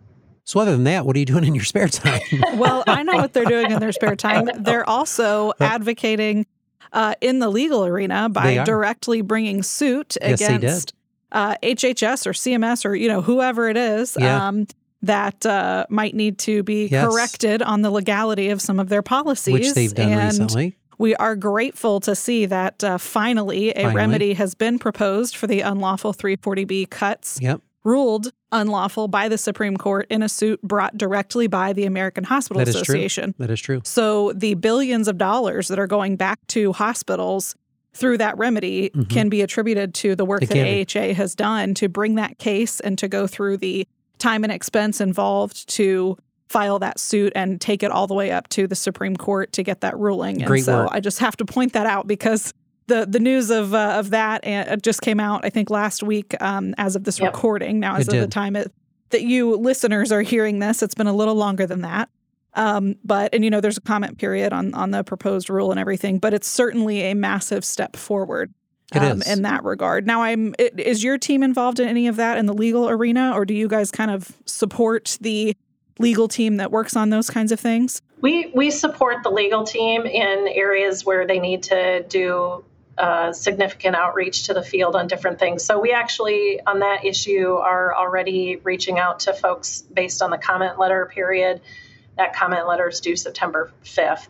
So 0.44 0.58
other 0.60 0.72
than 0.72 0.84
that 0.84 1.06
what 1.06 1.16
are 1.16 1.18
you 1.18 1.24
doing 1.24 1.44
in 1.44 1.54
your 1.54 1.64
spare 1.64 1.88
time? 1.88 2.20
Well 2.54 2.84
i 2.86 3.02
know 3.02 3.16
what 3.16 3.32
they're 3.32 3.44
doing 3.44 3.70
in 3.70 3.80
their 3.80 3.92
spare 3.92 4.16
time. 4.28 4.48
they're 4.58 4.88
also 4.88 5.52
advocating 5.60 6.46
uh, 6.92 7.14
in 7.20 7.38
the 7.38 7.48
legal 7.48 7.86
arena 7.86 8.28
by 8.28 8.62
directly 8.64 9.22
bringing 9.22 9.62
suit 9.62 10.16
yes, 10.20 10.40
against 10.42 10.92
uh, 11.30 11.54
hhs 11.62 12.26
or 12.26 12.32
cms 12.32 12.84
or 12.84 12.94
you 12.94 13.08
know 13.08 13.22
whoever 13.22 13.68
it 13.68 13.78
is 13.78 14.16
yeah. 14.20 14.48
um, 14.48 14.66
that 15.00 15.44
uh, 15.46 15.86
might 15.88 16.14
need 16.14 16.38
to 16.38 16.62
be 16.62 16.86
yes. 16.86 17.04
corrected 17.06 17.62
on 17.62 17.82
the 17.82 17.90
legality 17.90 18.50
of 18.50 18.60
some 18.60 18.78
of 18.78 18.88
their 18.88 19.02
policies. 19.02 19.52
which 19.52 19.74
they've 19.74 19.94
done 19.94 20.12
and 20.12 20.22
recently 20.22 20.76
we 21.02 21.16
are 21.16 21.34
grateful 21.34 21.98
to 21.98 22.14
see 22.14 22.46
that 22.46 22.84
uh, 22.84 22.96
finally 22.96 23.70
a 23.70 23.74
finally. 23.74 23.94
remedy 23.94 24.32
has 24.34 24.54
been 24.54 24.78
proposed 24.78 25.34
for 25.34 25.48
the 25.48 25.60
unlawful 25.60 26.14
340B 26.14 26.88
cuts. 26.90 27.40
Yep. 27.42 27.60
Ruled 27.82 28.30
unlawful 28.52 29.08
by 29.08 29.28
the 29.28 29.36
Supreme 29.36 29.76
Court 29.76 30.06
in 30.08 30.22
a 30.22 30.28
suit 30.28 30.62
brought 30.62 30.96
directly 30.96 31.48
by 31.48 31.72
the 31.72 31.84
American 31.86 32.22
Hospital 32.22 32.64
that 32.64 32.68
Association. 32.68 33.34
That 33.38 33.50
is 33.50 33.60
true. 33.60 33.80
So 33.84 34.32
the 34.34 34.54
billions 34.54 35.08
of 35.08 35.18
dollars 35.18 35.66
that 35.66 35.80
are 35.80 35.88
going 35.88 36.14
back 36.14 36.38
to 36.48 36.72
hospitals 36.72 37.56
through 37.92 38.18
that 38.18 38.38
remedy 38.38 38.90
mm-hmm. 38.90 39.02
can 39.08 39.28
be 39.28 39.42
attributed 39.42 39.94
to 39.94 40.14
the 40.14 40.24
work 40.24 40.44
it 40.44 40.50
that 40.50 40.96
AHA 40.96 41.14
has 41.14 41.34
done 41.34 41.74
to 41.74 41.88
bring 41.88 42.14
that 42.14 42.38
case 42.38 42.78
and 42.78 42.96
to 42.98 43.08
go 43.08 43.26
through 43.26 43.56
the 43.56 43.88
time 44.18 44.44
and 44.44 44.52
expense 44.52 45.00
involved 45.00 45.68
to 45.70 46.16
file 46.52 46.78
that 46.78 47.00
suit 47.00 47.32
and 47.34 47.60
take 47.60 47.82
it 47.82 47.90
all 47.90 48.06
the 48.06 48.14
way 48.14 48.30
up 48.30 48.46
to 48.50 48.66
the 48.66 48.74
Supreme 48.74 49.16
Court 49.16 49.52
to 49.54 49.62
get 49.62 49.80
that 49.80 49.98
ruling. 49.98 50.38
Great 50.38 50.58
and 50.58 50.64
so 50.66 50.76
work. 50.82 50.90
I 50.92 51.00
just 51.00 51.18
have 51.20 51.36
to 51.38 51.46
point 51.46 51.72
that 51.72 51.86
out 51.86 52.06
because 52.06 52.52
the 52.88 53.06
the 53.06 53.18
news 53.18 53.50
of 53.50 53.74
uh, 53.74 53.94
of 53.98 54.10
that 54.10 54.46
uh, 54.46 54.76
just 54.76 55.00
came 55.00 55.18
out 55.18 55.44
I 55.44 55.50
think 55.50 55.70
last 55.70 56.02
week 56.02 56.34
um, 56.40 56.74
as 56.76 56.94
of 56.94 57.04
this 57.04 57.18
yep. 57.18 57.32
recording. 57.32 57.80
Now 57.80 57.96
as 57.96 58.06
it 58.06 58.08
of 58.08 58.20
did. 58.20 58.22
the 58.24 58.28
time 58.28 58.54
it, 58.54 58.70
that 59.10 59.22
you 59.22 59.56
listeners 59.56 60.12
are 60.12 60.22
hearing 60.22 60.58
this, 60.58 60.82
it's 60.82 60.94
been 60.94 61.06
a 61.06 61.12
little 61.14 61.34
longer 61.34 61.66
than 61.66 61.80
that. 61.80 62.10
Um, 62.54 62.96
but 63.02 63.34
and 63.34 63.44
you 63.44 63.50
know 63.50 63.62
there's 63.62 63.78
a 63.78 63.82
comment 63.82 64.18
period 64.18 64.52
on 64.52 64.74
on 64.74 64.90
the 64.90 65.02
proposed 65.02 65.48
rule 65.48 65.70
and 65.70 65.80
everything, 65.80 66.18
but 66.18 66.34
it's 66.34 66.48
certainly 66.48 67.00
a 67.10 67.14
massive 67.14 67.64
step 67.64 67.96
forward. 67.96 68.52
Um, 68.94 69.22
in 69.22 69.40
that 69.40 69.64
regard. 69.64 70.06
Now, 70.06 70.20
I'm. 70.20 70.54
Is 70.58 71.02
your 71.02 71.16
team 71.16 71.42
involved 71.42 71.80
in 71.80 71.88
any 71.88 72.08
of 72.08 72.16
that 72.16 72.36
in 72.36 72.44
the 72.44 72.52
legal 72.52 72.90
arena, 72.90 73.32
or 73.34 73.46
do 73.46 73.54
you 73.54 73.66
guys 73.66 73.90
kind 73.90 74.10
of 74.10 74.36
support 74.44 75.16
the 75.18 75.56
legal 75.98 76.28
team 76.28 76.56
that 76.56 76.70
works 76.70 76.96
on 76.96 77.10
those 77.10 77.30
kinds 77.30 77.52
of 77.52 77.60
things? 77.60 78.00
We 78.20 78.52
we 78.54 78.70
support 78.70 79.22
the 79.22 79.30
legal 79.30 79.64
team 79.64 80.06
in 80.06 80.48
areas 80.48 81.04
where 81.04 81.26
they 81.26 81.38
need 81.38 81.64
to 81.64 82.04
do 82.04 82.64
uh, 82.98 83.32
significant 83.32 83.96
outreach 83.96 84.44
to 84.44 84.54
the 84.54 84.62
field 84.62 84.94
on 84.94 85.08
different 85.08 85.38
things. 85.38 85.64
So 85.64 85.80
we 85.80 85.92
actually 85.92 86.60
on 86.66 86.80
that 86.80 87.04
issue 87.04 87.54
are 87.54 87.94
already 87.94 88.56
reaching 88.56 88.98
out 88.98 89.20
to 89.20 89.32
folks 89.32 89.82
based 89.82 90.22
on 90.22 90.30
the 90.30 90.38
comment 90.38 90.78
letter 90.78 91.10
period. 91.12 91.60
That 92.16 92.34
comment 92.34 92.68
letter 92.68 92.88
is 92.88 93.00
due 93.00 93.16
September 93.16 93.72
fifth. 93.82 94.28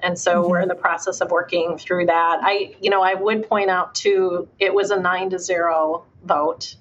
And 0.00 0.18
so 0.18 0.42
mm-hmm. 0.42 0.50
we're 0.50 0.60
in 0.60 0.68
the 0.68 0.74
process 0.74 1.20
of 1.20 1.30
working 1.30 1.78
through 1.78 2.06
that. 2.06 2.40
I, 2.42 2.74
you 2.80 2.90
know, 2.90 3.02
I 3.02 3.14
would 3.14 3.48
point 3.48 3.70
out 3.70 3.94
too, 3.94 4.48
it 4.58 4.74
was 4.74 4.90
a 4.90 5.00
nine 5.00 5.30
to 5.30 5.38
zero 5.38 6.04
vote. 6.24 6.76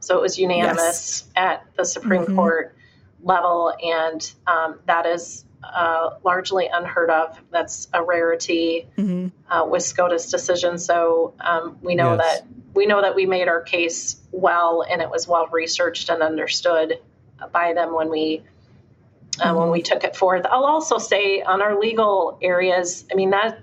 So 0.00 0.18
it 0.18 0.22
was 0.22 0.38
unanimous 0.38 1.24
yes. 1.24 1.30
at 1.36 1.66
the 1.76 1.84
Supreme 1.84 2.22
mm-hmm. 2.22 2.34
Court 2.34 2.74
level, 3.22 3.72
and 3.82 4.32
um, 4.46 4.80
that 4.86 5.06
is 5.06 5.44
uh, 5.62 6.10
largely 6.24 6.68
unheard 6.72 7.10
of. 7.10 7.40
That's 7.50 7.88
a 7.92 8.02
rarity 8.02 8.88
mm-hmm. 8.96 9.28
uh, 9.52 9.66
with 9.66 9.82
SCOTUS 9.82 10.30
decision. 10.30 10.78
So 10.78 11.34
um, 11.40 11.78
we 11.82 11.94
know 11.94 12.16
yes. 12.16 12.40
that 12.40 12.46
we 12.74 12.86
know 12.86 13.02
that 13.02 13.14
we 13.14 13.26
made 13.26 13.48
our 13.48 13.60
case 13.60 14.16
well, 14.30 14.84
and 14.88 15.02
it 15.02 15.10
was 15.10 15.28
well 15.28 15.46
researched 15.48 16.08
and 16.08 16.22
understood 16.22 16.98
by 17.52 17.72
them 17.74 17.94
when 17.94 18.08
we 18.08 18.42
uh, 19.40 19.46
mm-hmm. 19.46 19.58
when 19.58 19.70
we 19.70 19.82
took 19.82 20.04
it 20.04 20.16
forth. 20.16 20.44
I'll 20.46 20.64
also 20.64 20.98
say 20.98 21.42
on 21.42 21.62
our 21.62 21.78
legal 21.78 22.38
areas, 22.42 23.04
I 23.10 23.14
mean 23.14 23.30
that 23.30 23.60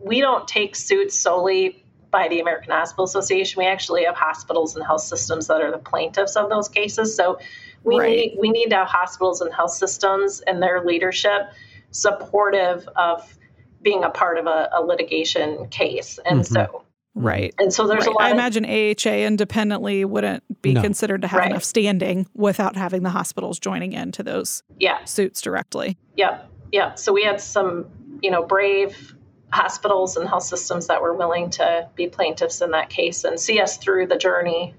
we 0.00 0.20
don't 0.20 0.46
take 0.46 0.76
suits 0.76 1.18
solely 1.18 1.84
by 2.10 2.28
the 2.28 2.40
American 2.40 2.72
Hospital 2.72 3.04
Association. 3.04 3.58
We 3.58 3.66
actually 3.66 4.04
have 4.04 4.14
hospitals 4.14 4.76
and 4.76 4.84
health 4.84 5.02
systems 5.02 5.48
that 5.48 5.60
are 5.60 5.70
the 5.70 5.78
plaintiffs 5.78 6.36
of 6.36 6.48
those 6.48 6.68
cases. 6.68 7.14
So 7.14 7.38
we 7.84 7.98
right. 7.98 8.10
need 8.10 8.36
we 8.38 8.50
need 8.50 8.70
to 8.70 8.76
have 8.76 8.88
hospitals 8.88 9.40
and 9.40 9.52
health 9.52 9.72
systems 9.72 10.40
and 10.40 10.62
their 10.62 10.84
leadership 10.84 11.52
supportive 11.90 12.88
of 12.96 13.36
being 13.82 14.04
a 14.04 14.10
part 14.10 14.38
of 14.38 14.46
a, 14.46 14.68
a 14.72 14.82
litigation 14.82 15.68
case. 15.68 16.18
And 16.24 16.40
mm-hmm. 16.40 16.54
so 16.54 16.82
Right. 17.16 17.54
And 17.58 17.72
so 17.72 17.86
there's 17.86 18.06
right. 18.06 18.08
a 18.08 18.10
lot. 18.10 18.22
I 18.22 18.28
of, 18.28 18.34
imagine 18.34 18.66
AHA 18.66 19.24
independently 19.26 20.04
wouldn't 20.04 20.42
be 20.60 20.74
no. 20.74 20.82
considered 20.82 21.22
to 21.22 21.28
have 21.28 21.40
right. 21.40 21.50
enough 21.50 21.64
standing 21.64 22.26
without 22.34 22.76
having 22.76 23.02
the 23.04 23.10
hospitals 23.10 23.58
joining 23.58 23.94
into 23.94 24.22
those 24.22 24.62
yeah. 24.78 25.02
suits 25.04 25.40
directly. 25.40 25.96
Yep. 26.16 26.50
Yeah. 26.72 26.94
So 26.94 27.14
we 27.14 27.24
had 27.24 27.40
some, 27.40 27.86
you 28.22 28.30
know, 28.30 28.42
brave 28.42 29.14
hospitals 29.50 30.18
and 30.18 30.28
health 30.28 30.42
systems 30.42 30.88
that 30.88 31.00
were 31.00 31.14
willing 31.14 31.48
to 31.50 31.88
be 31.94 32.06
plaintiffs 32.06 32.60
in 32.60 32.72
that 32.72 32.90
case 32.90 33.24
and 33.24 33.40
see 33.40 33.60
us 33.60 33.78
through 33.78 34.08
the 34.08 34.18
journey 34.18 34.74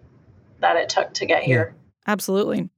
that 0.59 0.75
it 0.75 0.89
took 0.89 1.15
to 1.15 1.25
get 1.25 1.41
here. 1.41 1.73
Yeah. 1.73 2.13
Absolutely. 2.13 2.69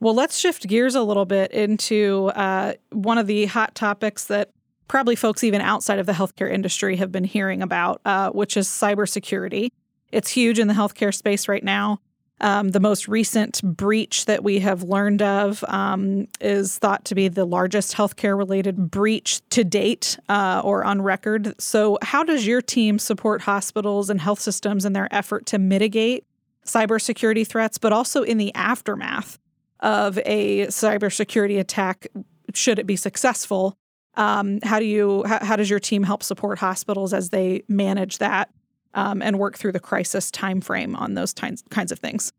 Well, 0.00 0.14
let's 0.14 0.38
shift 0.38 0.66
gears 0.66 0.94
a 0.94 1.02
little 1.02 1.24
bit 1.24 1.50
into 1.50 2.30
uh, 2.34 2.74
one 2.92 3.18
of 3.18 3.26
the 3.26 3.46
hot 3.46 3.74
topics 3.74 4.26
that 4.26 4.50
probably 4.86 5.16
folks 5.16 5.42
even 5.44 5.60
outside 5.60 5.98
of 5.98 6.06
the 6.06 6.12
healthcare 6.12 6.50
industry 6.50 6.96
have 6.96 7.10
been 7.12 7.24
hearing 7.24 7.62
about, 7.62 8.00
uh, 8.04 8.30
which 8.30 8.56
is 8.56 8.68
cybersecurity. 8.68 9.70
It's 10.12 10.30
huge 10.30 10.58
in 10.58 10.68
the 10.68 10.74
healthcare 10.74 11.14
space 11.14 11.48
right 11.48 11.64
now. 11.64 12.00
Um, 12.40 12.68
the 12.68 12.78
most 12.78 13.08
recent 13.08 13.60
breach 13.64 14.26
that 14.26 14.44
we 14.44 14.60
have 14.60 14.84
learned 14.84 15.22
of 15.22 15.64
um, 15.66 16.28
is 16.40 16.78
thought 16.78 17.04
to 17.06 17.16
be 17.16 17.26
the 17.26 17.44
largest 17.44 17.96
healthcare 17.96 18.38
related 18.38 18.92
breach 18.92 19.40
to 19.50 19.64
date 19.64 20.16
uh, 20.28 20.62
or 20.64 20.84
on 20.84 21.02
record. 21.02 21.60
So, 21.60 21.98
how 22.00 22.22
does 22.22 22.46
your 22.46 22.62
team 22.62 23.00
support 23.00 23.42
hospitals 23.42 24.08
and 24.08 24.20
health 24.20 24.38
systems 24.38 24.84
in 24.84 24.92
their 24.92 25.12
effort 25.12 25.46
to 25.46 25.58
mitigate 25.58 26.24
cybersecurity 26.64 27.44
threats, 27.44 27.76
but 27.76 27.92
also 27.92 28.22
in 28.22 28.38
the 28.38 28.54
aftermath 28.54 29.38
of 29.80 30.18
a 30.24 30.66
cybersecurity 30.66 31.58
attack, 31.58 32.08
should 32.54 32.78
it 32.78 32.86
be 32.86 32.96
successful? 32.96 33.76
Um, 34.14 34.60
how 34.62 34.78
do 34.80 34.84
you 34.84 35.22
how, 35.24 35.44
how, 35.44 35.56
does 35.56 35.70
your 35.70 35.78
team 35.78 36.02
help 36.02 36.22
support 36.22 36.58
hospitals 36.58 37.14
as 37.14 37.30
they 37.30 37.62
manage 37.68 38.18
that 38.18 38.50
um, 38.94 39.22
and 39.22 39.38
work 39.38 39.56
through 39.56 39.72
the 39.72 39.80
crisis 39.80 40.30
timeframe 40.30 40.98
on 40.98 41.14
those 41.14 41.32
kinds 41.32 41.62
kinds 41.70 41.92
of 41.92 42.00
things? 42.00 42.32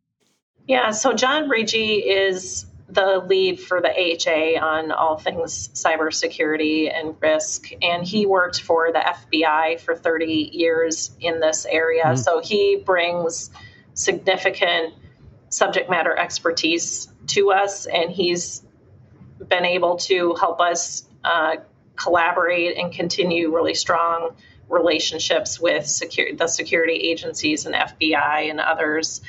Yeah, 0.67 0.91
so 0.91 1.13
John 1.13 1.49
Riggi 1.49 2.03
is 2.05 2.65
the 2.89 3.23
lead 3.27 3.59
for 3.59 3.81
the 3.81 3.89
AHA 3.89 4.59
on 4.63 4.91
all 4.91 5.17
things 5.17 5.69
cybersecurity 5.69 6.91
and 6.93 7.15
risk, 7.21 7.69
and 7.81 8.05
he 8.05 8.25
worked 8.25 8.61
for 8.61 8.91
the 8.91 8.99
FBI 8.99 9.79
for 9.79 9.95
30 9.95 10.51
years 10.53 11.11
in 11.19 11.39
this 11.39 11.65
area. 11.65 12.03
Mm-hmm. 12.03 12.17
So 12.17 12.41
he 12.41 12.81
brings 12.83 13.51
significant 13.93 14.93
subject 15.49 15.89
matter 15.89 16.15
expertise 16.15 17.07
to 17.27 17.51
us, 17.51 17.85
and 17.85 18.11
he's 18.11 18.63
been 19.47 19.65
able 19.65 19.97
to 19.97 20.35
help 20.35 20.59
us 20.59 21.05
uh, 21.23 21.57
collaborate 21.95 22.77
and 22.77 22.93
continue 22.93 23.53
really 23.53 23.73
strong 23.73 24.35
relationships 24.69 25.59
with 25.59 25.85
the 26.37 26.47
security 26.47 26.93
agencies 26.93 27.65
and 27.65 27.75
FBI 27.75 28.49
and 28.49 28.59
others 28.59 29.21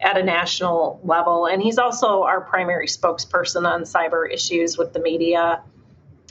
at 0.00 0.16
a 0.16 0.22
national 0.22 1.00
level. 1.02 1.46
And 1.46 1.62
he's 1.62 1.78
also 1.78 2.22
our 2.22 2.40
primary 2.40 2.86
spokesperson 2.86 3.66
on 3.66 3.82
cyber 3.82 4.30
issues 4.32 4.76
with 4.76 4.92
the 4.92 5.00
media. 5.00 5.62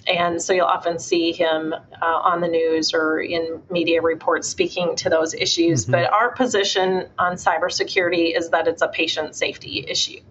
And 0.08 0.42
so 0.42 0.54
you'll 0.54 0.66
often 0.66 1.00
see 1.00 1.34
him 1.34 1.74
uh, 1.74 2.06
on 2.06 2.40
the 2.40 2.48
news 2.48 2.94
or 2.94 3.20
in 3.20 3.62
media 3.70 4.02
reports 4.02 4.48
speaking 4.48 4.96
to 4.98 5.10
those 5.10 5.34
issues. 5.34 5.84
Mm-hmm. 5.84 5.92
But 5.92 6.12
our 6.12 6.32
position 6.32 7.10
on 7.20 7.34
cybersecurity 7.34 8.38
is 8.38 8.50
that 8.52 8.68
it's 8.68 8.82
a 8.82 8.88
patient 8.88 9.36
safety 9.36 9.86
issue. 9.88 10.22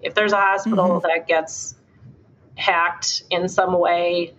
If 0.00 0.14
there's 0.14 0.32
a 0.32 0.40
hospital 0.40 0.88
mm-hmm. 0.88 1.06
that 1.06 1.28
gets 1.28 1.74
hacked 2.56 3.24
in 3.30 3.48
some 3.48 3.78
way, 3.78 4.34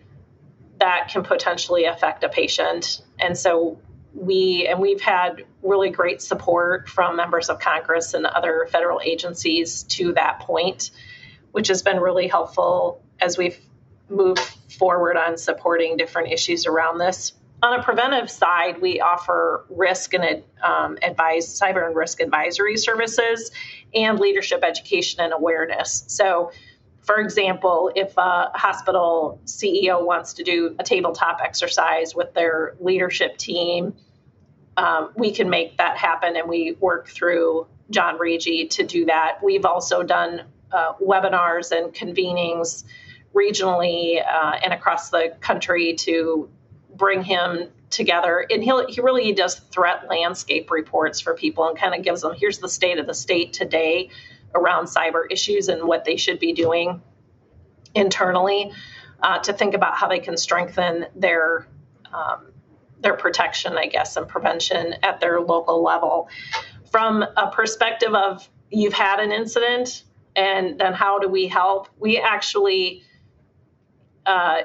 that 0.80 1.10
can 1.10 1.22
potentially 1.24 1.86
affect 1.86 2.24
a 2.24 2.30
patient. 2.30 3.04
And 3.20 3.38
so 3.38 3.80
we 4.16 4.68
and 4.68 4.80
we've 4.80 5.00
had 5.00 5.46
really 5.62 5.92
great 5.92 6.22
support 6.22 6.90
from 6.90 7.16
members 7.16 7.50
of 7.50 7.60
Congress 7.60 8.16
and 8.16 8.26
other 8.26 8.68
federal 8.72 9.00
agencies 9.04 9.84
to 9.84 10.14
that 10.14 10.40
point, 10.40 10.90
which 11.52 11.68
has 11.68 11.84
been 11.84 12.00
really 12.00 12.28
helpful 12.28 13.02
as 13.20 13.38
we've 13.38 13.60
moved 14.12 14.40
forward 14.78 15.18
on 15.18 15.38
supporting 15.38 15.98
different 15.98 16.32
issues 16.32 16.66
around 16.66 16.98
this. 16.98 17.34
On 17.64 17.80
a 17.80 17.84
preventive 17.84 18.30
side, 18.30 18.82
we 18.82 19.00
offer 19.02 19.66
risk 19.70 20.14
and 20.14 20.44
um, 20.64 20.98
advise 21.04 21.48
cyber 21.48 21.86
and 21.86 21.96
risk 21.96 22.20
advisory 22.20 22.76
services 22.78 23.52
and 23.94 24.20
leadership 24.20 24.64
education 24.64 25.22
and 25.22 25.32
awareness. 25.32 26.04
So 26.08 26.52
for 27.02 27.18
example, 27.18 27.92
if 27.96 28.16
a 28.18 28.52
hospital 28.54 29.42
CEO 29.46 30.06
wants 30.06 30.34
to 30.34 30.44
do 30.44 30.76
a 30.80 30.84
tabletop 30.84 31.40
exercise 31.44 32.16
with 32.16 32.34
their 32.34 32.76
leadership 32.80 33.38
team, 33.38 33.96
um, 34.78 35.12
we 35.16 35.32
can 35.32 35.50
make 35.50 35.78
that 35.78 35.98
happen 35.98 36.36
and 36.36 36.48
we 36.48 36.78
work 36.80 37.10
through 37.10 37.68
John 37.90 38.18
Riggi 38.18 38.70
to 38.72 38.84
do 38.84 39.06
that. 39.06 39.40
We've 39.44 39.66
also 39.66 40.04
done 40.04 40.44
uh, 40.72 40.94
webinars 41.02 41.72
and 41.72 41.94
convenings 41.94 42.84
regionally 43.34 44.22
uh, 44.26 44.60
and 44.64 44.74
across 44.74 45.10
the 45.10 45.36
country 45.40 45.94
to 45.96 46.50
bring 46.96 47.24
him 47.24 47.70
together 47.90 48.46
and 48.50 48.64
he 48.64 48.72
he 48.88 49.02
really 49.02 49.34
does 49.34 49.56
threat 49.56 50.08
landscape 50.10 50.72
reports 50.72 51.20
for 51.20 51.34
people 51.34 51.68
and 51.68 51.78
kind 51.78 51.94
of 51.94 52.04
gives 52.04 52.22
them 52.22 52.34
here's 52.34 52.60
the 52.60 52.70
state 52.70 53.00
of 53.00 53.06
the 53.06 53.14
state 53.14 53.52
today 53.52 54.10
around 54.56 54.86
cyber 54.86 55.24
issues 55.30 55.68
and 55.68 55.84
what 55.84 56.06
they 56.06 56.16
should 56.16 56.40
be 56.40 56.54
doing 56.54 57.02
internally 57.94 58.72
uh, 59.22 59.40
to 59.40 59.54
think 59.54 59.74
about 59.74 59.96
how 59.96 60.08
they 60.08 60.20
can 60.20 60.38
strengthen 60.38 61.06
their 61.16 61.68
um, 62.14 62.52
their 63.00 63.16
protection, 63.16 63.78
I 63.78 63.88
guess, 63.88 64.16
and 64.16 64.28
prevention 64.28 64.96
at 65.04 65.20
their 65.20 65.42
local 65.42 65.84
level. 65.84 66.30
From 66.92 67.24
a 67.24 67.50
perspective 67.52 68.14
of 68.14 68.48
you've 68.70 68.94
had 68.94 69.20
an 69.20 69.32
incident, 69.32 70.04
and 70.36 70.80
then 70.80 70.94
how 70.94 71.20
do 71.20 71.28
we 71.28 71.48
help? 71.48 71.90
We 72.00 72.20
actually 72.20 73.04
uh, 74.26 74.62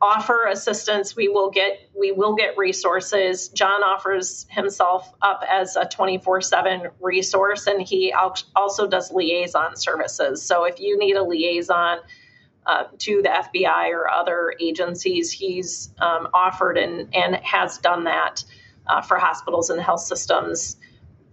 offer 0.00 0.46
assistance 0.50 1.16
we 1.16 1.28
will 1.28 1.50
get 1.50 1.88
we 1.98 2.12
will 2.12 2.34
get 2.34 2.56
resources 2.58 3.48
john 3.48 3.82
offers 3.82 4.46
himself 4.50 5.10
up 5.22 5.42
as 5.48 5.74
a 5.76 5.86
24/7 5.86 6.90
resource 7.00 7.66
and 7.66 7.80
he 7.80 8.12
also 8.54 8.86
does 8.86 9.10
liaison 9.10 9.74
services 9.74 10.42
so 10.42 10.64
if 10.64 10.78
you 10.80 10.98
need 10.98 11.16
a 11.16 11.22
liaison 11.22 11.98
uh, 12.66 12.84
to 12.98 13.22
the 13.22 13.28
FBI 13.28 13.90
or 13.90 14.10
other 14.10 14.52
agencies 14.60 15.30
he's 15.30 15.90
um, 15.98 16.28
offered 16.34 16.76
and 16.76 17.14
and 17.14 17.36
has 17.36 17.78
done 17.78 18.04
that 18.04 18.44
uh, 18.86 19.00
for 19.00 19.18
hospitals 19.18 19.70
and 19.70 19.80
health 19.80 20.00
systems 20.00 20.76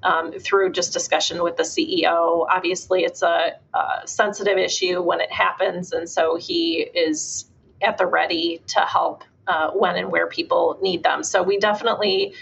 um, 0.04 0.32
through 0.40 0.72
just 0.72 0.94
discussion 0.94 1.42
with 1.42 1.56
the 1.56 1.64
CEO. 1.64 2.46
Obviously, 2.50 3.04
it's 3.04 3.22
a, 3.22 3.54
a 3.74 4.02
sensitive 4.06 4.58
issue 4.58 5.02
when 5.02 5.22
it 5.22 5.32
happens, 5.32 5.94
and 5.94 6.10
so 6.10 6.36
he 6.36 6.82
is 6.94 7.46
at 7.84 7.98
the 7.98 8.06
ready 8.06 8.62
to 8.68 8.80
help 8.80 9.24
uh, 9.48 9.72
when 9.72 9.96
and 9.96 10.12
where 10.12 10.28
people 10.28 10.80
need 10.82 11.04
them. 11.04 11.24
So 11.24 11.44
we 11.44 11.58
definitely 11.58 12.34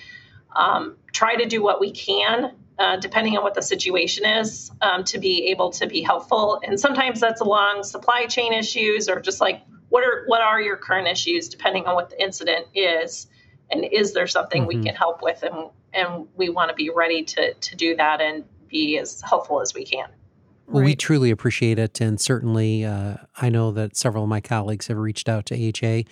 um, 0.56 0.98
try 1.12 1.36
to 1.36 1.46
do 1.46 1.64
what 1.64 1.80
we 1.80 1.92
can, 1.92 2.54
uh, 2.78 2.98
depending 2.98 3.38
on 3.38 3.44
what 3.44 3.54
the 3.54 3.62
situation 3.62 4.26
is, 4.26 4.72
um, 4.82 5.04
to 5.06 5.20
be 5.20 5.48
able 5.48 5.72
to 5.72 5.88
be 5.88 6.02
helpful. 6.02 6.62
And 6.64 6.80
sometimes 6.80 7.20
that's 7.20 7.42
along 7.42 7.84
supply 7.84 8.26
chain 8.26 8.54
issues 8.54 9.10
or 9.10 9.20
just 9.20 9.42
like 9.42 9.62
what 9.90 10.04
are 10.04 10.24
what 10.28 10.42
are 10.42 10.62
your 10.62 10.78
current 10.78 11.08
issues, 11.08 11.50
depending 11.50 11.86
on 11.86 11.96
what 11.96 12.10
the 12.10 12.22
incident 12.22 12.68
is, 12.74 13.28
and 13.70 13.86
is 13.92 14.14
there 14.14 14.28
something 14.28 14.62
mm-hmm. 14.62 14.80
we 14.80 14.84
can 14.84 14.96
help 14.96 15.22
with, 15.22 15.44
and 15.44 15.70
and 15.94 16.28
we 16.38 16.50
want 16.50 16.70
to 16.70 16.76
be 16.76 16.90
ready 16.90 17.24
to 17.24 17.54
to 17.54 17.76
do 17.76 17.96
that 17.98 18.22
and 18.22 18.46
be 18.70 18.98
as 18.98 19.22
helpful 19.22 19.60
as 19.60 19.74
we 19.74 19.84
can. 19.84 20.08
Well, 20.72 20.82
right. 20.82 20.86
we 20.86 20.96
truly 20.96 21.32
appreciate 21.32 21.80
it. 21.80 22.00
And 22.00 22.20
certainly, 22.20 22.86
uh, 22.86 23.16
I 23.36 23.50
know 23.50 23.72
that 23.72 23.98
several 23.98 24.24
of 24.24 24.30
my 24.30 24.40
colleagues 24.40 24.88
have 24.88 24.98
reached 24.98 25.28
out 25.28 25.46
to 25.48 25.56
AHA. 25.56 26.04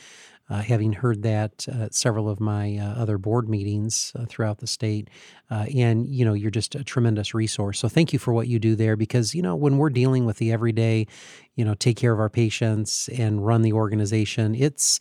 Uh, 0.49 0.61
having 0.61 0.93
heard 0.93 1.21
that 1.21 1.67
at 1.67 1.93
several 1.93 2.27
of 2.27 2.39
my 2.39 2.77
uh, 2.77 2.93
other 2.95 3.19
board 3.19 3.47
meetings 3.47 4.11
uh, 4.15 4.25
throughout 4.27 4.57
the 4.57 4.67
state, 4.67 5.07
uh, 5.51 5.65
and 5.75 6.07
you 6.07 6.25
know, 6.25 6.33
you're 6.33 6.49
just 6.49 6.73
a 6.73 6.83
tremendous 6.83 7.35
resource. 7.35 7.77
So 7.77 7.87
thank 7.87 8.13
you 8.13 8.19
for 8.19 8.33
what 8.33 8.47
you 8.47 8.57
do 8.57 8.75
there, 8.75 8.95
because 8.95 9.35
you 9.35 9.43
know, 9.43 9.55
when 9.55 9.77
we're 9.77 9.91
dealing 9.91 10.25
with 10.25 10.37
the 10.37 10.51
everyday, 10.51 11.05
you 11.55 11.63
know, 11.63 11.75
take 11.75 11.97
care 11.97 12.13
of 12.13 12.19
our 12.19 12.29
patients 12.29 13.09
and 13.09 13.45
run 13.45 13.61
the 13.61 13.73
organization, 13.73 14.55
it's 14.55 14.99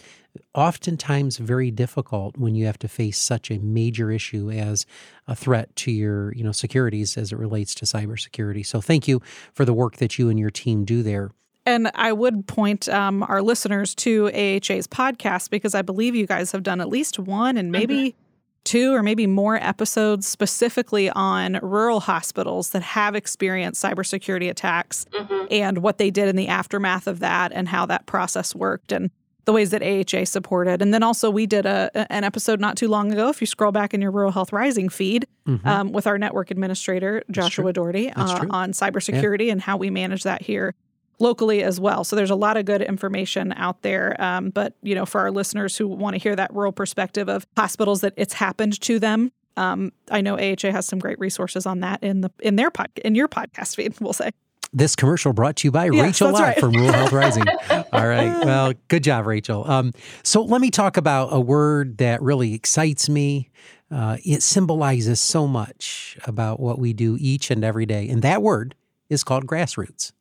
oftentimes 0.54 1.38
very 1.38 1.70
difficult 1.70 2.36
when 2.36 2.54
you 2.54 2.66
have 2.66 2.78
to 2.78 2.88
face 2.88 3.18
such 3.18 3.50
a 3.50 3.58
major 3.58 4.10
issue 4.10 4.50
as 4.50 4.86
a 5.26 5.34
threat 5.34 5.74
to 5.76 5.90
your 5.90 6.32
you 6.34 6.44
know 6.44 6.52
securities 6.52 7.16
as 7.16 7.32
it 7.32 7.38
relates 7.38 7.74
to 7.74 7.84
cybersecurity. 7.84 8.64
So 8.64 8.80
thank 8.80 9.08
you 9.08 9.20
for 9.54 9.64
the 9.64 9.74
work 9.74 9.96
that 9.96 10.18
you 10.18 10.28
and 10.28 10.38
your 10.38 10.50
team 10.50 10.84
do 10.84 11.02
there. 11.02 11.30
And 11.68 11.90
I 11.94 12.14
would 12.14 12.46
point 12.46 12.88
um, 12.88 13.22
our 13.24 13.42
listeners 13.42 13.94
to 13.96 14.28
AHA's 14.28 14.86
podcast 14.86 15.50
because 15.50 15.74
I 15.74 15.82
believe 15.82 16.14
you 16.14 16.26
guys 16.26 16.50
have 16.52 16.62
done 16.62 16.80
at 16.80 16.88
least 16.88 17.18
one 17.18 17.58
and 17.58 17.70
maybe 17.70 17.94
mm-hmm. 17.94 18.18
two 18.64 18.94
or 18.94 19.02
maybe 19.02 19.26
more 19.26 19.56
episodes 19.56 20.26
specifically 20.26 21.10
on 21.10 21.58
rural 21.60 22.00
hospitals 22.00 22.70
that 22.70 22.80
have 22.80 23.14
experienced 23.14 23.84
cybersecurity 23.84 24.48
attacks 24.48 25.04
mm-hmm. 25.12 25.44
and 25.50 25.78
what 25.82 25.98
they 25.98 26.10
did 26.10 26.26
in 26.28 26.36
the 26.36 26.48
aftermath 26.48 27.06
of 27.06 27.18
that 27.18 27.52
and 27.52 27.68
how 27.68 27.84
that 27.84 28.06
process 28.06 28.54
worked. 28.54 28.90
And 28.90 29.10
the 29.44 29.52
ways 29.52 29.70
that 29.70 29.82
AHA 29.82 30.24
supported. 30.24 30.82
And 30.82 30.92
then 30.92 31.02
also, 31.02 31.30
we 31.30 31.46
did 31.46 31.64
a, 31.64 31.90
an 32.12 32.22
episode 32.22 32.60
not 32.60 32.76
too 32.76 32.88
long 32.88 33.12
ago, 33.12 33.30
if 33.30 33.40
you 33.40 33.46
scroll 33.46 33.72
back 33.72 33.94
in 33.94 34.02
your 34.02 34.10
Rural 34.10 34.30
Health 34.30 34.52
Rising 34.52 34.90
feed, 34.90 35.26
mm-hmm. 35.46 35.66
um, 35.66 35.92
with 35.92 36.06
our 36.06 36.18
network 36.18 36.50
administrator, 36.50 37.22
Joshua 37.30 37.72
Doherty, 37.72 38.10
uh, 38.10 38.44
on 38.50 38.72
cybersecurity 38.72 39.46
yeah. 39.46 39.52
and 39.52 39.62
how 39.62 39.78
we 39.78 39.88
manage 39.88 40.24
that 40.24 40.42
here 40.42 40.74
locally 41.18 41.62
as 41.62 41.80
well. 41.80 42.04
So 42.04 42.16
there's 42.16 42.30
a 42.30 42.36
lot 42.36 42.56
of 42.56 42.64
good 42.64 42.82
information 42.82 43.52
out 43.54 43.82
there. 43.82 44.20
Um, 44.22 44.50
but, 44.50 44.74
you 44.82 44.94
know, 44.94 45.06
for 45.06 45.20
our 45.20 45.30
listeners 45.30 45.76
who 45.76 45.88
want 45.88 46.14
to 46.14 46.18
hear 46.18 46.36
that 46.36 46.52
rural 46.54 46.72
perspective 46.72 47.28
of 47.28 47.46
hospitals 47.56 48.00
that 48.02 48.14
it's 48.16 48.34
happened 48.34 48.80
to 48.82 48.98
them, 48.98 49.32
um, 49.56 49.92
I 50.10 50.20
know 50.20 50.36
AHA 50.36 50.70
has 50.70 50.86
some 50.86 50.98
great 50.98 51.18
resources 51.18 51.66
on 51.66 51.80
that 51.80 52.02
in 52.02 52.20
the 52.20 52.30
in 52.38 52.56
their 52.56 52.70
pod 52.70 52.90
in 53.04 53.14
your 53.14 53.28
podcast 53.28 53.74
feed. 53.74 53.94
We'll 54.00 54.12
say. 54.12 54.30
This 54.72 54.94
commercial 54.94 55.32
brought 55.32 55.56
to 55.56 55.68
you 55.68 55.72
by 55.72 55.86
yes, 55.86 56.02
Rachel 56.02 56.30
Lott 56.30 56.42
right. 56.42 56.60
from 56.60 56.72
Rural 56.72 56.92
Health 56.92 57.12
Rising. 57.12 57.44
All 57.70 58.06
right. 58.06 58.44
Well, 58.44 58.74
good 58.88 59.02
job, 59.02 59.26
Rachel. 59.26 59.68
Um, 59.68 59.92
so 60.22 60.42
let 60.42 60.60
me 60.60 60.70
talk 60.70 60.98
about 60.98 61.30
a 61.32 61.40
word 61.40 61.98
that 61.98 62.20
really 62.20 62.52
excites 62.52 63.08
me. 63.08 63.50
Uh, 63.90 64.18
it 64.26 64.42
symbolizes 64.42 65.20
so 65.20 65.46
much 65.46 66.18
about 66.26 66.60
what 66.60 66.78
we 66.78 66.92
do 66.92 67.16
each 67.18 67.50
and 67.50 67.64
every 67.64 67.86
day. 67.86 68.08
And 68.10 68.20
that 68.20 68.42
word 68.42 68.74
is 69.08 69.24
called 69.24 69.46
grassroots. 69.46 70.12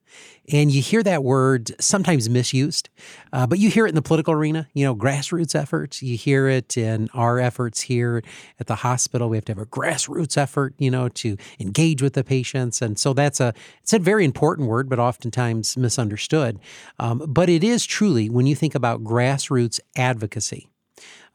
And 0.49 0.71
you 0.71 0.81
hear 0.81 1.03
that 1.03 1.25
word 1.25 1.71
sometimes 1.79 2.29
misused, 2.29 2.87
uh, 3.33 3.45
but 3.45 3.59
you 3.59 3.69
hear 3.69 3.85
it 3.85 3.89
in 3.89 3.95
the 3.95 4.01
political 4.01 4.33
arena, 4.33 4.69
you 4.73 4.85
know, 4.85 4.95
grassroots 4.95 5.53
efforts. 5.55 6.01
You 6.01 6.15
hear 6.15 6.47
it 6.47 6.77
in 6.77 7.09
our 7.13 7.37
efforts 7.37 7.81
here 7.81 8.23
at 8.57 8.67
the 8.67 8.75
hospital. 8.75 9.27
We 9.27 9.35
have 9.35 9.43
to 9.45 9.51
have 9.51 9.61
a 9.61 9.65
grassroots 9.65 10.37
effort, 10.37 10.73
you 10.77 10.89
know, 10.89 11.09
to 11.09 11.35
engage 11.59 12.01
with 12.01 12.13
the 12.13 12.23
patients. 12.23 12.81
And 12.81 12.97
so 12.97 13.11
that's 13.11 13.41
a, 13.41 13.53
it's 13.83 13.91
a 13.91 13.99
very 13.99 14.23
important 14.23 14.69
word, 14.69 14.87
but 14.87 14.99
oftentimes 14.99 15.75
misunderstood. 15.75 16.59
Um, 16.97 17.23
but 17.27 17.49
it 17.49 17.63
is 17.63 17.85
truly, 17.85 18.29
when 18.29 18.47
you 18.47 18.55
think 18.55 18.73
about 18.73 19.03
grassroots 19.03 19.81
advocacy, 19.97 20.69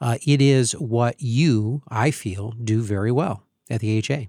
uh, 0.00 0.16
it 0.26 0.40
is 0.40 0.72
what 0.72 1.16
you, 1.20 1.82
I 1.88 2.10
feel, 2.10 2.52
do 2.52 2.80
very 2.80 3.12
well 3.12 3.44
at 3.70 3.80
the 3.80 3.98
AHA. 3.98 4.24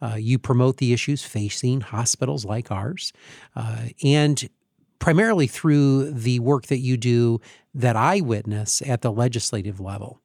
Uh, 0.00 0.16
you 0.16 0.38
promote 0.38 0.78
the 0.78 0.92
issues 0.92 1.22
facing 1.22 1.80
hospitals 1.80 2.44
like 2.44 2.70
ours, 2.70 3.12
uh, 3.56 3.86
and 4.02 4.48
primarily 4.98 5.46
through 5.46 6.10
the 6.10 6.40
work 6.40 6.66
that 6.66 6.78
you 6.78 6.96
do 6.96 7.40
that 7.74 7.96
I 7.96 8.20
witness 8.20 8.82
at 8.82 9.02
the 9.02 9.12
legislative 9.12 9.80
level. 9.80 10.20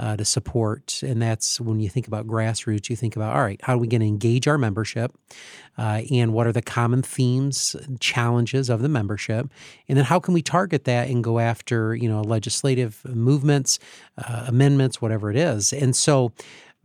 Uh, 0.00 0.16
to 0.16 0.24
support. 0.24 1.02
And 1.02 1.20
that's 1.20 1.60
when 1.60 1.80
you 1.80 1.88
think 1.88 2.06
about 2.06 2.28
grassroots, 2.28 2.88
you 2.88 2.94
think 2.94 3.16
about, 3.16 3.34
all 3.34 3.42
right, 3.42 3.60
how 3.64 3.74
are 3.74 3.78
we 3.78 3.88
going 3.88 4.00
to 4.00 4.06
engage 4.06 4.46
our 4.46 4.56
membership? 4.56 5.12
Uh, 5.76 6.02
and 6.12 6.32
what 6.32 6.46
are 6.46 6.52
the 6.52 6.62
common 6.62 7.02
themes, 7.02 7.74
challenges 7.98 8.70
of 8.70 8.80
the 8.80 8.88
membership? 8.88 9.50
And 9.88 9.98
then 9.98 10.04
how 10.04 10.20
can 10.20 10.34
we 10.34 10.40
target 10.40 10.84
that 10.84 11.08
and 11.08 11.24
go 11.24 11.40
after, 11.40 11.96
you 11.96 12.08
know, 12.08 12.22
legislative 12.22 13.04
movements, 13.06 13.80
uh, 14.18 14.44
amendments, 14.46 15.02
whatever 15.02 15.32
it 15.32 15.36
is? 15.36 15.72
And 15.72 15.96
so 15.96 16.30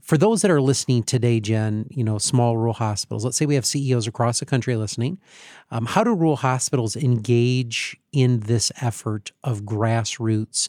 for 0.03 0.17
those 0.17 0.41
that 0.41 0.51
are 0.51 0.61
listening 0.61 1.01
today, 1.01 1.39
Jen, 1.39 1.87
you 1.89 2.03
know, 2.03 2.17
small 2.17 2.57
rural 2.57 2.73
hospitals, 2.73 3.23
let's 3.23 3.37
say 3.37 3.45
we 3.45 3.55
have 3.55 3.65
CEOs 3.65 4.05
across 4.05 4.39
the 4.39 4.45
country 4.45 4.75
listening. 4.75 5.17
Um, 5.71 5.85
how 5.85 6.03
do 6.03 6.13
rural 6.13 6.35
hospitals 6.35 6.97
engage 6.97 7.97
in 8.11 8.41
this 8.41 8.69
effort 8.81 9.31
of 9.43 9.61
grassroots 9.61 10.67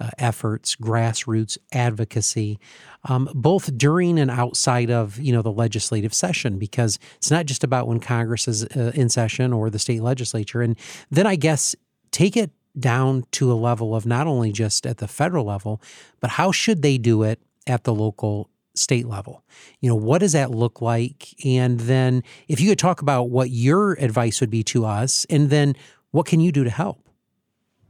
uh, 0.00 0.10
efforts, 0.18 0.76
grassroots 0.76 1.56
advocacy, 1.72 2.58
um, 3.04 3.28
both 3.32 3.78
during 3.78 4.18
and 4.18 4.30
outside 4.30 4.90
of 4.90 5.18
you 5.18 5.32
know 5.32 5.40
the 5.40 5.52
legislative 5.52 6.12
session? 6.12 6.58
Because 6.58 6.98
it's 7.16 7.30
not 7.30 7.46
just 7.46 7.64
about 7.64 7.88
when 7.88 8.00
Congress 8.00 8.46
is 8.46 8.64
uh, 8.64 8.92
in 8.94 9.08
session 9.08 9.52
or 9.52 9.70
the 9.70 9.78
state 9.78 10.02
legislature. 10.02 10.60
And 10.60 10.76
then 11.10 11.26
I 11.26 11.36
guess 11.36 11.74
take 12.10 12.36
it 12.36 12.50
down 12.78 13.24
to 13.30 13.50
a 13.50 13.54
level 13.54 13.94
of 13.94 14.04
not 14.04 14.26
only 14.26 14.52
just 14.52 14.84
at 14.84 14.98
the 14.98 15.08
federal 15.08 15.46
level, 15.46 15.80
but 16.20 16.30
how 16.30 16.52
should 16.52 16.82
they 16.82 16.98
do 16.98 17.22
it 17.22 17.40
at 17.66 17.84
the 17.84 17.94
local 17.94 18.50
state 18.74 19.06
level. 19.06 19.44
You 19.80 19.88
know, 19.88 19.94
what 19.94 20.18
does 20.18 20.32
that 20.32 20.50
look 20.50 20.80
like? 20.80 21.34
And 21.44 21.80
then 21.80 22.22
if 22.48 22.60
you 22.60 22.68
could 22.68 22.78
talk 22.78 23.00
about 23.02 23.30
what 23.30 23.50
your 23.50 23.92
advice 23.94 24.40
would 24.40 24.50
be 24.50 24.62
to 24.64 24.84
us, 24.84 25.24
and 25.30 25.50
then 25.50 25.74
what 26.10 26.26
can 26.26 26.40
you 26.40 26.52
do 26.52 26.64
to 26.64 26.70
help? 26.70 27.08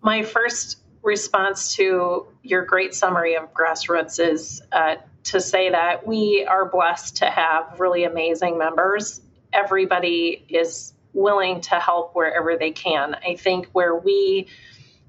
My 0.02 0.22
first 0.22 0.78
response 1.02 1.74
to 1.76 2.26
your 2.42 2.64
great 2.64 2.94
summary 2.94 3.36
of 3.36 3.52
grassroots 3.52 4.18
is 4.18 4.62
uh, 4.72 4.96
to 5.24 5.40
say 5.40 5.70
that 5.70 6.06
we 6.06 6.46
are 6.48 6.64
blessed 6.66 7.16
to 7.16 7.26
have 7.26 7.78
really 7.78 8.04
amazing 8.04 8.58
members. 8.58 9.20
Everybody 9.52 10.44
is 10.48 10.92
willing 11.12 11.60
to 11.62 11.76
help 11.76 12.14
wherever 12.14 12.56
they 12.56 12.70
can. 12.70 13.14
I 13.14 13.36
think 13.36 13.68
where 13.72 13.94
we 13.94 14.48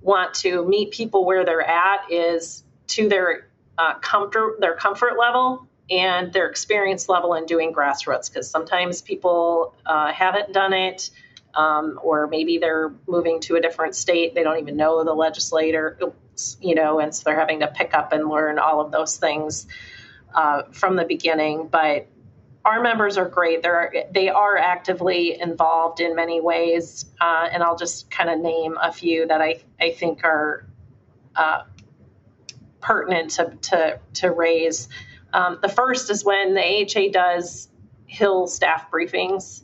want 0.02 0.34
to 0.36 0.66
meet 0.68 0.92
people 0.92 1.26
where 1.26 1.44
they're 1.44 1.68
at 1.68 2.12
is 2.12 2.64
to 2.88 3.10
their 3.10 3.45
uh, 3.78 3.96
comfort 3.96 4.60
their 4.60 4.76
comfort 4.76 5.18
level 5.18 5.68
and 5.90 6.34
their 6.34 6.48
experience 6.48 7.08
level 7.10 7.36
in 7.36 7.46
doing 7.46 7.74
grassroots 7.74 8.32
because 8.32 8.50
sometimes 8.50 9.02
people 9.02 9.76
uh, 9.86 10.12
haven't 10.12 10.52
done 10.54 10.74
it 10.74 11.10
um, 11.54 12.00
or 12.04 12.28
maybe 12.28 12.58
they're 12.58 12.92
moving 13.08 13.40
to 13.40 13.56
a 13.56 13.62
different 13.62 13.96
state 13.96 14.34
they 14.34 14.44
don't 14.44 14.60
even 14.60 14.78
know 14.78 15.04
the 15.04 15.14
legislator 15.14 15.98
you 16.60 16.76
know 16.76 17.00
and 17.00 17.14
so 17.14 17.24
they're 17.26 17.40
having 17.40 17.60
to 17.60 17.68
pick 17.68 17.94
up 17.94 18.14
and 18.14 18.28
learn 18.28 18.60
all 18.60 18.82
of 18.82 18.92
those 18.92 19.18
things 19.18 19.68
uh, 20.36 20.64
from 20.72 20.96
the 20.96 21.06
beginning. 21.06 21.68
But 21.68 22.08
our 22.66 22.82
members 22.82 23.18
are 23.18 23.30
great. 23.30 23.62
They're 23.62 24.06
they 24.12 24.30
are 24.30 24.58
actively 24.58 25.40
involved 25.40 26.00
in 26.02 26.16
many 26.16 26.42
ways 26.42 27.06
uh, 27.22 27.48
and 27.52 27.62
i'll 27.62 27.78
just 27.78 28.10
kind 28.10 28.30
of 28.30 28.40
name 28.40 28.76
a 28.82 28.92
few 28.92 29.28
that 29.28 29.42
i, 29.42 29.62
I 29.80 29.92
think 29.92 30.24
are 30.24 30.66
uh, 31.36 31.64
pertinent 32.86 33.32
to, 33.32 33.58
to, 33.62 34.00
to 34.14 34.32
raise. 34.32 34.88
Um, 35.34 35.58
the 35.62 35.70
first 35.70 36.12
is 36.12 36.24
when 36.24 36.54
the 36.54 36.62
AHA 36.62 37.12
does 37.12 37.68
Hill 38.06 38.48
staff 38.48 38.92
briefings 38.92 39.64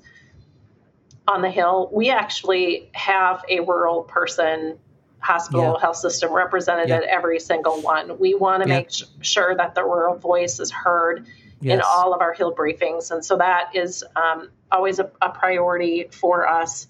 on 1.28 1.44
the 1.44 1.50
Hill. 1.52 1.90
We 1.94 2.10
actually 2.10 2.90
have 2.94 3.44
a 3.48 3.60
rural 3.60 4.04
person 4.04 4.80
hospital 5.20 5.74
yeah. 5.76 5.80
health 5.80 5.98
system 5.98 6.34
represented 6.34 6.90
yeah. 6.90 6.98
at 6.98 7.04
every 7.04 7.40
single 7.40 7.80
one. 7.82 8.18
We 8.18 8.34
want 8.34 8.64
to 8.64 8.70
yeah. 8.70 8.80
make 8.80 8.92
sh- 8.92 9.04
sure 9.22 9.56
that 9.56 9.76
the 9.76 9.84
rural 9.84 10.16
voice 10.16 10.60
is 10.60 10.72
heard 10.72 11.28
yes. 11.62 11.76
in 11.76 11.82
all 11.86 12.16
of 12.16 12.22
our 12.22 12.34
Hill 12.34 12.56
briefings. 12.56 13.12
And 13.12 13.24
so 13.24 13.38
that 13.38 13.70
is 13.76 14.04
um, 14.16 14.50
always 14.72 14.98
a, 14.98 15.12
a, 15.22 15.30
priority 15.30 16.08
for 16.12 16.48
us. 16.48 16.88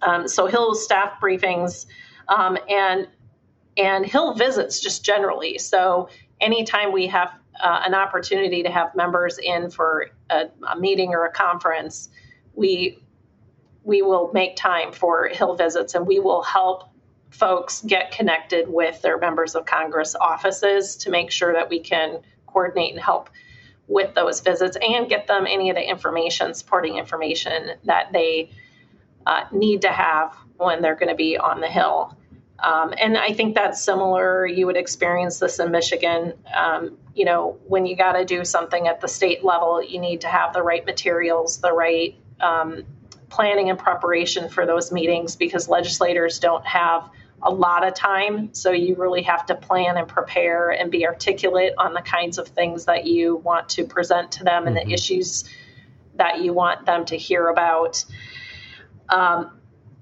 Um, 0.00 0.26
so 0.26 0.46
Hill 0.46 0.74
staff 0.74 1.20
briefings 1.20 1.84
um, 2.28 2.56
and 2.66 3.08
and 3.78 4.04
Hill 4.04 4.34
visits 4.34 4.80
just 4.80 5.04
generally. 5.04 5.58
So 5.58 6.08
anytime 6.40 6.92
we 6.92 7.06
have 7.06 7.32
uh, 7.60 7.82
an 7.84 7.94
opportunity 7.94 8.62
to 8.62 8.70
have 8.70 8.94
members 8.94 9.38
in 9.38 9.70
for 9.70 10.10
a, 10.30 10.46
a, 10.68 10.78
meeting 10.78 11.14
or 11.14 11.24
a 11.24 11.32
conference, 11.32 12.08
we 12.54 13.02
we 13.84 14.02
will 14.02 14.30
make 14.34 14.54
time 14.56 14.92
for 14.92 15.28
Hill 15.28 15.54
visits, 15.54 15.94
and 15.94 16.06
we 16.06 16.18
will 16.18 16.42
help 16.42 16.90
folks 17.30 17.82
get 17.82 18.10
connected 18.10 18.68
with 18.68 19.00
their 19.00 19.18
members 19.18 19.54
of 19.54 19.64
Congress 19.64 20.14
offices 20.14 20.96
to 20.96 21.10
make 21.10 21.30
sure 21.30 21.52
that 21.54 21.70
we 21.70 21.80
can 21.80 22.20
coordinate 22.46 22.92
and 22.92 23.00
help 23.00 23.30
with 23.86 24.14
those 24.14 24.40
visits 24.40 24.76
and 24.82 25.08
get 25.08 25.26
them 25.26 25.46
any 25.46 25.70
of 25.70 25.76
the 25.76 25.88
information, 25.88 26.52
supporting 26.52 26.98
information 26.98 27.70
that 27.84 28.12
they 28.12 28.50
uh, 29.26 29.44
need 29.52 29.82
to 29.82 29.90
have 29.90 30.34
when 30.56 30.82
they're 30.82 30.96
going 30.96 31.08
to 31.08 31.14
be 31.14 31.38
on 31.38 31.60
the 31.60 31.68
Hill. 31.68 32.14
Um, 32.60 32.92
and 32.98 33.16
I 33.16 33.32
think 33.32 33.54
that's 33.54 33.80
similar. 33.80 34.46
You 34.46 34.66
would 34.66 34.76
experience 34.76 35.38
this 35.38 35.60
in 35.60 35.70
Michigan. 35.70 36.34
Um, 36.52 36.98
you 37.14 37.24
know, 37.24 37.58
when 37.66 37.86
you 37.86 37.96
got 37.96 38.12
to 38.12 38.24
do 38.24 38.44
something 38.44 38.88
at 38.88 39.00
the 39.00 39.08
state 39.08 39.44
level, 39.44 39.82
you 39.82 40.00
need 40.00 40.22
to 40.22 40.28
have 40.28 40.52
the 40.52 40.62
right 40.62 40.84
materials, 40.84 41.58
the 41.58 41.72
right 41.72 42.16
um, 42.40 42.84
planning 43.28 43.70
and 43.70 43.78
preparation 43.78 44.48
for 44.48 44.66
those 44.66 44.90
meetings 44.90 45.36
because 45.36 45.68
legislators 45.68 46.40
don't 46.40 46.66
have 46.66 47.08
a 47.42 47.50
lot 47.50 47.86
of 47.86 47.94
time. 47.94 48.52
So 48.52 48.72
you 48.72 48.96
really 48.96 49.22
have 49.22 49.46
to 49.46 49.54
plan 49.54 49.96
and 49.96 50.08
prepare 50.08 50.70
and 50.70 50.90
be 50.90 51.06
articulate 51.06 51.74
on 51.78 51.94
the 51.94 52.02
kinds 52.02 52.38
of 52.38 52.48
things 52.48 52.86
that 52.86 53.06
you 53.06 53.36
want 53.36 53.68
to 53.70 53.84
present 53.84 54.32
to 54.32 54.44
them 54.44 54.60
mm-hmm. 54.60 54.68
and 54.68 54.76
the 54.76 54.80
mm-hmm. 54.80 54.90
issues 54.90 55.44
that 56.16 56.42
you 56.42 56.52
want 56.52 56.84
them 56.84 57.04
to 57.06 57.16
hear 57.16 57.46
about. 57.46 58.04
Um, 59.08 59.57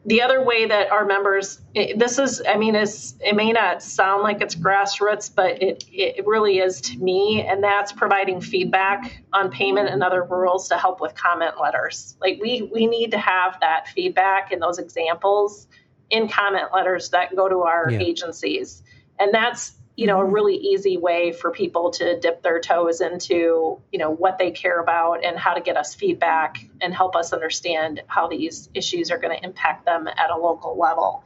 the 0.07 0.23
other 0.23 0.43
way 0.43 0.67
that 0.67 0.91
our 0.91 1.05
members 1.05 1.61
this 1.97 2.19
is 2.19 2.41
i 2.49 2.57
mean 2.57 2.75
it's, 2.75 3.15
it 3.21 3.35
may 3.35 3.53
not 3.53 3.83
sound 3.83 4.23
like 4.23 4.41
it's 4.41 4.55
grassroots 4.55 5.33
but 5.35 5.61
it, 5.61 5.85
it 5.93 6.25
really 6.27 6.59
is 6.59 6.81
to 6.81 6.97
me 6.99 7.45
and 7.47 7.63
that's 7.63 7.93
providing 7.93 8.41
feedback 8.41 9.23
on 9.33 9.51
payment 9.51 9.89
and 9.89 10.03
other 10.03 10.23
rules 10.25 10.69
to 10.69 10.79
help 10.79 11.01
with 11.01 11.15
comment 11.15 11.55
letters 11.61 12.17
like 12.21 12.39
we 12.41 12.71
we 12.73 12.87
need 12.87 13.11
to 13.11 13.19
have 13.19 13.59
that 13.61 13.89
feedback 13.89 14.53
and 14.53 14.63
those 14.63 14.79
examples 14.79 15.67
in 16.11 16.29
comment 16.29 16.69
letters 16.73 17.11
that 17.11 17.35
go 17.35 17.49
to 17.49 17.63
our 17.63 17.91
yeah. 17.91 17.99
agencies 17.99 18.83
and 19.19 19.35
that's 19.35 19.76
you 19.97 20.07
know 20.07 20.21
a 20.21 20.25
mm-hmm. 20.25 20.33
really 20.33 20.57
easy 20.57 20.97
way 20.97 21.33
for 21.33 21.51
people 21.51 21.91
to 21.91 22.21
dip 22.21 22.43
their 22.43 22.61
toes 22.61 23.01
into 23.01 23.81
you 23.91 23.99
know 23.99 24.11
what 24.11 24.39
they 24.39 24.51
care 24.51 24.81
about 24.81 25.25
and 25.25 25.39
how 25.39 25.55
to 25.55 25.61
get 25.61 25.77
us 25.77 25.95
feedback 25.95 26.59
and 26.81 26.95
help 26.95 27.17
us 27.17 27.33
understand 27.33 28.03
how 28.07 28.29
these 28.29 28.69
issues 28.75 29.11
are 29.11 29.19
going 29.19 29.37
to 29.37 29.45
impact 29.45 29.85
them 29.87 30.07
at 30.07 30.31
a 30.31 30.37
local 30.37 30.79
level 30.79 31.25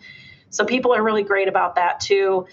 So 0.51 0.65
people 0.65 0.93
are 0.95 1.03
really 1.03 1.23
great 1.23 1.49
about 1.49 1.77
that 1.77 2.01
too. 2.01 2.47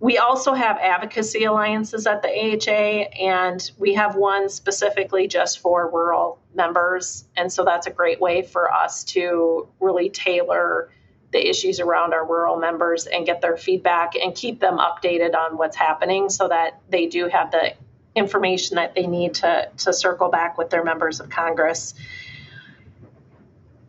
We 0.00 0.18
also 0.18 0.52
have 0.52 0.78
advocacy 0.78 1.44
alliances 1.44 2.06
at 2.06 2.22
the 2.22 2.28
AHA, 2.28 3.10
and 3.20 3.70
we 3.78 3.94
have 3.94 4.14
one 4.14 4.48
specifically 4.48 5.26
just 5.26 5.58
for 5.58 5.90
rural 5.90 6.40
members. 6.54 7.24
And 7.36 7.52
so 7.52 7.64
that's 7.64 7.88
a 7.88 7.90
great 7.90 8.20
way 8.20 8.42
for 8.42 8.72
us 8.72 9.02
to 9.04 9.68
really 9.80 10.08
tailor 10.08 10.90
the 11.30 11.48
issues 11.48 11.80
around 11.80 12.14
our 12.14 12.26
rural 12.26 12.56
members 12.56 13.06
and 13.06 13.26
get 13.26 13.40
their 13.40 13.56
feedback 13.56 14.14
and 14.16 14.34
keep 14.34 14.60
them 14.60 14.78
updated 14.78 15.34
on 15.34 15.58
what's 15.58 15.76
happening 15.76 16.28
so 16.30 16.48
that 16.48 16.80
they 16.88 17.06
do 17.06 17.28
have 17.28 17.50
the 17.50 17.74
information 18.14 18.76
that 18.76 18.94
they 18.94 19.06
need 19.06 19.34
to, 19.34 19.70
to 19.76 19.92
circle 19.92 20.28
back 20.30 20.56
with 20.56 20.70
their 20.70 20.82
members 20.82 21.20
of 21.20 21.28
Congress. 21.28 21.94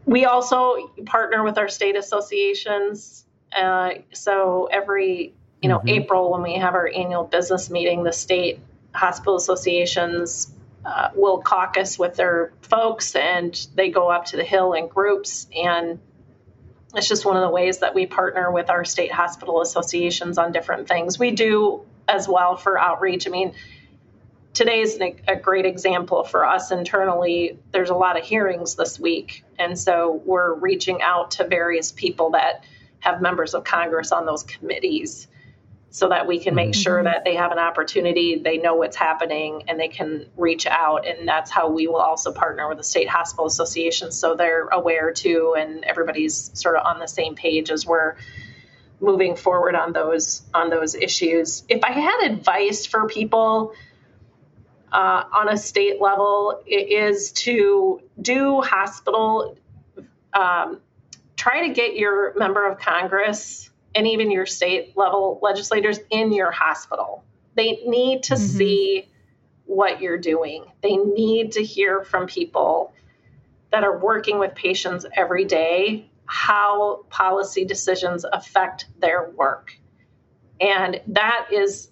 We 0.06 0.26
also 0.26 0.92
partner 1.06 1.44
with 1.44 1.58
our 1.58 1.70
state 1.70 1.96
associations. 1.96 3.26
Uh, 3.56 3.92
so 4.14 4.68
every 4.72 5.34
you 5.62 5.70
know 5.70 5.80
mm-hmm. 5.80 5.90
April 5.90 6.32
when 6.32 6.42
we 6.42 6.56
have 6.56 6.74
our 6.74 6.90
annual 6.94 7.24
business 7.24 7.70
meeting, 7.70 8.04
the 8.04 8.14
state 8.14 8.60
hospital 8.94 9.36
associations 9.36 10.52
uh, 10.86 11.10
will 11.14 11.42
caucus 11.42 12.00
with 12.00 12.16
their 12.16 12.54
folks 12.62 13.16
and 13.16 13.68
they 13.76 13.90
go 13.90 14.10
up 14.10 14.26
to 14.26 14.38
the 14.38 14.44
hill 14.44 14.74
in 14.74 14.88
groups 14.88 15.48
and 15.56 16.00
it's 16.96 17.08
just 17.08 17.26
one 17.26 17.38
of 17.38 17.42
the 17.42 17.50
ways 17.50 17.80
that 17.80 17.94
we 17.94 18.06
partner 18.06 18.52
with 18.52 18.70
our 18.70 18.84
state 18.84 19.12
hospital 19.12 19.62
associations 19.62 20.38
on 20.38 20.52
different 20.52 20.88
things. 20.88 21.20
We 21.20 21.32
do 21.32 21.86
as 22.08 22.28
well 22.28 22.56
for 22.58 22.80
outreach. 22.80 23.28
I 23.28 23.32
mean, 23.32 23.54
today 24.54 24.82
is 24.82 25.00
a 25.28 25.36
great 25.36 25.66
example 25.66 26.24
for 26.24 26.46
us 26.46 26.72
internally. 26.72 27.60
There's 27.72 27.92
a 27.92 27.96
lot 27.96 28.18
of 28.18 28.26
hearings 28.26 28.76
this 28.76 29.00
week, 29.00 29.44
and 29.60 29.78
so 29.78 30.22
we're 30.26 30.54
reaching 30.56 31.02
out 31.02 31.32
to 31.32 31.48
various 31.48 31.92
people 31.92 32.32
that 32.32 32.64
have 33.00 33.22
members 33.22 33.54
of 33.54 33.64
Congress 33.64 34.12
on 34.12 34.26
those 34.26 34.44
committees 34.44 35.28
so 35.92 36.10
that 36.10 36.28
we 36.28 36.40
can 36.40 36.54
make 36.54 36.72
mm-hmm. 36.72 36.82
sure 36.82 37.04
that 37.04 37.24
they 37.26 37.36
have 37.36 37.52
an 37.52 37.58
opportunity, 37.58 38.40
they 38.44 38.58
know 38.58 38.76
what's 38.76 38.96
happening, 38.96 39.64
and 39.68 39.80
they 39.80 39.88
can 39.88 40.28
reach 40.38 40.68
out. 40.68 41.08
And 41.08 41.28
that's 41.28 41.50
how 41.50 41.70
we 41.70 41.88
will 41.88 41.96
also 41.96 42.32
partner 42.32 42.68
with 42.70 42.78
the 42.78 42.84
state 42.84 43.10
hospital 43.10 43.48
association 43.48 44.12
so 44.12 44.36
they're 44.36 44.68
aware 44.68 45.12
too, 45.12 45.56
and 45.58 45.84
everybody's 45.84 46.52
sort 46.54 46.76
of 46.76 46.86
on 46.86 47.00
the 47.00 47.08
same 47.08 47.36
page 47.36 47.72
as 47.72 47.86
we're 47.86 48.16
moving 49.02 49.36
forward 49.36 49.76
on 49.76 49.94
those 49.94 50.44
on 50.54 50.70
those 50.70 50.94
issues. 50.94 51.64
If 51.70 51.84
I 51.84 51.92
had 51.92 52.32
advice 52.32 52.86
for 52.86 53.08
people 53.08 53.74
uh, 54.92 55.24
on 55.32 55.50
a 55.50 55.58
state 55.58 56.02
level, 56.02 56.62
it 56.68 56.92
is 56.92 57.32
to 57.32 58.02
do 58.22 58.62
hospital. 58.62 59.58
Um, 60.34 60.82
try 61.36 61.68
to 61.68 61.74
get 61.74 61.96
your 61.96 62.38
member 62.38 62.70
of 62.70 62.78
Congress 62.78 63.69
and 63.96 64.08
even 64.08 64.32
your 64.32 64.46
state 64.46 64.96
level 64.96 65.40
legislators 65.42 66.00
in 66.10 66.32
your 66.32 66.52
hospital. 66.52 67.24
They 67.56 67.80
need 67.86 68.24
to 68.24 68.36
mm-hmm. 68.36 68.44
see 68.44 69.10
what 69.66 70.02
you're 70.02 70.18
doing. 70.18 70.66
They 70.82 70.98
need 70.98 71.54
to 71.54 71.64
hear 71.64 72.04
from 72.04 72.28
people 72.28 72.94
that 73.72 73.84
are 73.84 73.98
working 73.98 74.40
with 74.40 74.56
patients 74.56 75.06
every 75.16 75.46
day 75.46 76.10
how 76.26 77.06
policy 77.10 77.66
decisions 77.66 78.26
affect 78.32 78.86
their 79.00 79.30
work. 79.32 79.74
And 80.62 81.02
that 81.08 81.48
is 81.52 81.90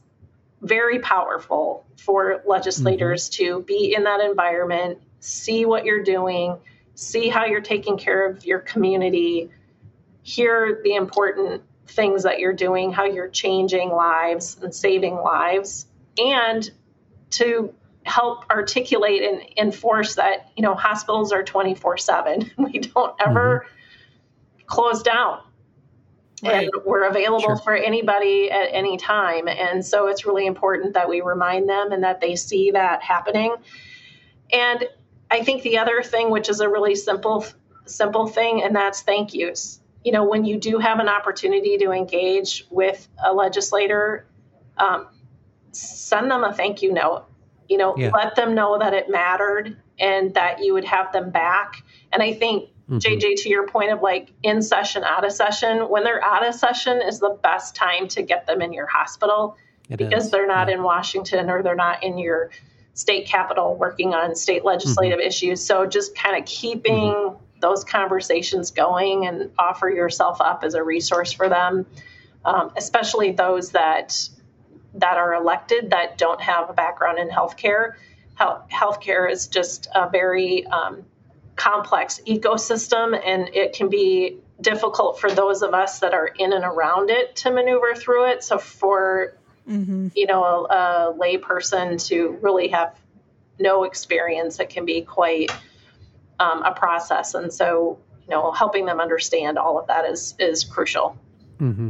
very 0.62 1.00
powerful 1.00 1.86
for 1.98 2.44
legislators 2.46 3.30
mm-hmm. 3.30 3.44
to 3.44 3.64
be 3.64 3.94
in 3.96 4.04
that 4.04 4.20
environment, 4.22 5.00
see 5.20 5.66
what 5.66 5.86
you're 5.86 6.04
doing, 6.04 6.58
see 6.96 7.30
how 7.30 7.46
you're 7.46 7.62
taking 7.62 7.98
care 7.98 8.30
of 8.30 8.46
your 8.46 8.60
community, 8.60 9.50
hear 10.24 10.82
the 10.84 10.96
important 10.96 11.62
things 11.88 12.24
that 12.24 12.40
you're 12.40 12.54
doing, 12.54 12.92
how 12.92 13.06
you're 13.06 13.30
changing 13.30 13.90
lives 13.90 14.58
and 14.62 14.74
saving 14.74 15.16
lives, 15.16 15.88
and 16.18 16.70
to 17.32 17.74
help 18.08 18.50
articulate 18.50 19.22
and 19.22 19.42
enforce 19.58 20.16
that 20.16 20.50
you 20.56 20.64
know 20.64 20.74
hospitals 20.74 21.32
are 21.34 21.44
24 21.44 21.98
7 21.98 22.52
we 22.58 22.80
don't 22.80 23.14
ever 23.20 23.66
mm-hmm. 23.66 24.66
close 24.66 25.04
down 25.04 25.42
right. 26.42 26.70
and 26.74 26.84
we're 26.86 27.04
available 27.04 27.42
sure. 27.42 27.58
for 27.58 27.76
anybody 27.76 28.50
at 28.50 28.70
any 28.72 28.98
time 28.98 29.48
and 29.50 29.86
so 29.86 30.08
it's 30.08 30.26
really 30.26 30.46
important 30.46 30.94
that 30.94 31.08
we 31.10 31.20
remind 31.20 31.68
them 31.68 31.92
and 31.92 32.04
that 32.04 32.22
they 32.22 32.36
see 32.36 32.72
that 32.72 33.04
happening 33.04 33.54
and 34.54 34.86
i 35.30 35.44
think 35.44 35.62
the 35.64 35.78
other 35.78 36.02
thing 36.02 36.30
which 36.30 36.50
is 36.50 36.62
a 36.62 36.70
really 36.70 36.96
simple 36.96 37.46
simple 37.86 38.26
thing 38.26 38.64
and 38.64 38.74
that's 38.74 39.02
thank 39.02 39.34
yous 39.34 39.82
you 40.08 40.14
know, 40.14 40.24
when 40.24 40.46
you 40.46 40.58
do 40.58 40.80
have 40.80 41.00
an 41.00 41.10
opportunity 41.10 41.78
to 41.80 41.92
engage 41.92 42.66
with 42.70 43.10
a 43.26 43.34
legislator, 43.34 44.26
um, 44.78 45.08
send 45.74 46.32
them 46.32 46.46
a 46.46 46.54
thank 46.54 46.82
you 46.82 46.94
note. 46.94 47.26
You 47.68 47.78
know, 47.78 47.94
yeah. 47.98 48.12
let 48.14 48.34
them 48.34 48.56
know 48.56 48.80
that 48.80 48.94
it 48.94 49.10
mattered 49.10 49.76
and 50.00 50.34
that 50.36 50.64
you 50.64 50.74
would 50.74 50.86
have 50.86 51.12
them 51.12 51.30
back. 51.30 51.84
And 52.14 52.24
I 52.24 52.32
think, 52.32 52.70
mm-hmm. 52.90 53.00
JJ, 53.00 53.44
to 53.44 53.50
your 53.50 53.68
point 53.68 53.92
of 53.92 54.02
like 54.02 54.32
in 54.44 54.62
session, 54.62 55.04
out 55.04 55.26
of 55.26 55.34
session, 55.34 55.90
when 55.90 56.06
they're 56.06 56.24
out 56.24 56.48
of 56.48 56.56
session 56.56 57.02
is 57.02 57.20
the 57.20 57.38
best 57.44 57.76
time 57.76 58.08
to 58.08 58.22
get 58.22 58.48
them 58.48 58.62
in 58.62 58.72
your 58.72 58.88
hospital 58.88 59.58
it 59.90 59.98
because 59.98 60.28
is. 60.28 60.32
they're 60.32 60.48
not 60.48 60.70
yeah. 60.70 60.76
in 60.76 60.84
Washington 60.84 61.50
or 61.50 61.62
they're 61.64 61.76
not 61.76 62.02
in 62.02 62.18
your 62.18 62.50
state 62.94 63.28
capital 63.28 63.76
working 63.76 64.14
on 64.14 64.38
state 64.38 64.64
legislative 64.64 65.20
mm-hmm. 65.20 65.28
issues. 65.28 65.66
So 65.66 65.86
just 65.86 66.16
kind 66.16 66.42
of 66.42 66.46
keeping 66.46 67.12
mm-hmm 67.12 67.44
those 67.68 67.84
conversations 67.84 68.72
going 68.72 69.28
and 69.28 69.52
offer 69.58 69.90
yourself 69.90 70.40
up 70.40 70.64
as 70.64 70.74
a 70.74 70.84
resource 70.84 71.34
for 71.34 71.50
them, 71.50 71.86
um, 72.46 72.72
especially 72.78 73.32
those 73.32 73.72
that 73.72 74.30
that 74.94 75.18
are 75.18 75.34
elected 75.36 75.92
that 75.92 76.18
don't 76.18 76.42
have 76.42 76.70
a 76.70 76.74
background 76.74 77.20
in 77.20 77.30
healthcare. 77.30 77.94
Health, 78.36 78.64
healthcare 78.72 79.30
is 79.30 79.48
just 79.48 79.88
a 79.94 80.10
very 80.10 80.66
um, 80.68 81.04
complex 81.56 82.22
ecosystem, 82.26 83.20
and 83.24 83.50
it 83.54 83.74
can 83.74 83.90
be 83.90 84.38
difficult 84.62 85.20
for 85.20 85.30
those 85.30 85.62
of 85.62 85.74
us 85.74 86.00
that 86.00 86.14
are 86.14 86.28
in 86.28 86.54
and 86.54 86.64
around 86.64 87.10
it 87.10 87.36
to 87.36 87.52
maneuver 87.52 87.94
through 87.96 88.32
it. 88.32 88.44
So 88.44 88.58
for 88.58 89.38
mm-hmm. 89.70 90.08
you 90.16 90.26
know 90.26 90.44
a, 90.44 91.12
a 91.12 91.16
layperson 91.20 92.04
to 92.08 92.38
really 92.42 92.70
have 92.70 92.98
no 93.60 93.84
experience, 93.84 94.60
it 94.60 94.70
can 94.70 94.86
be 94.86 95.02
quite 95.02 95.52
um, 96.40 96.64
a 96.64 96.72
process. 96.72 97.34
And 97.34 97.52
so, 97.54 98.00
you 98.22 98.30
know, 98.30 98.52
helping 98.52 98.86
them 98.86 99.00
understand 99.00 99.58
all 99.58 99.80
of 99.80 99.88
that 99.88 100.06
is 100.06 100.36
is 100.40 100.64
crucial. 100.64 101.18
Mm-hmm. 101.60 101.90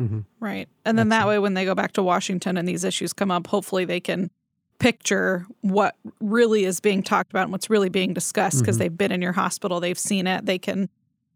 Mm-hmm. 0.00 0.20
Right. 0.40 0.68
And 0.84 0.98
then 0.98 1.08
That's 1.08 1.22
that 1.22 1.28
way, 1.28 1.38
when 1.38 1.54
they 1.54 1.64
go 1.64 1.74
back 1.74 1.92
to 1.92 2.02
Washington 2.02 2.56
and 2.56 2.68
these 2.68 2.84
issues 2.84 3.12
come 3.12 3.30
up, 3.30 3.46
hopefully 3.46 3.84
they 3.84 4.00
can 4.00 4.30
picture 4.78 5.46
what 5.62 5.96
really 6.20 6.64
is 6.64 6.80
being 6.80 7.02
talked 7.02 7.32
about 7.32 7.44
and 7.44 7.52
what's 7.52 7.70
really 7.70 7.88
being 7.88 8.12
discussed 8.12 8.58
because 8.60 8.76
mm-hmm. 8.76 8.80
they've 8.80 8.98
been 8.98 9.12
in 9.12 9.22
your 9.22 9.32
hospital, 9.32 9.80
they've 9.80 9.98
seen 9.98 10.26
it, 10.26 10.46
they 10.46 10.58
can. 10.58 10.88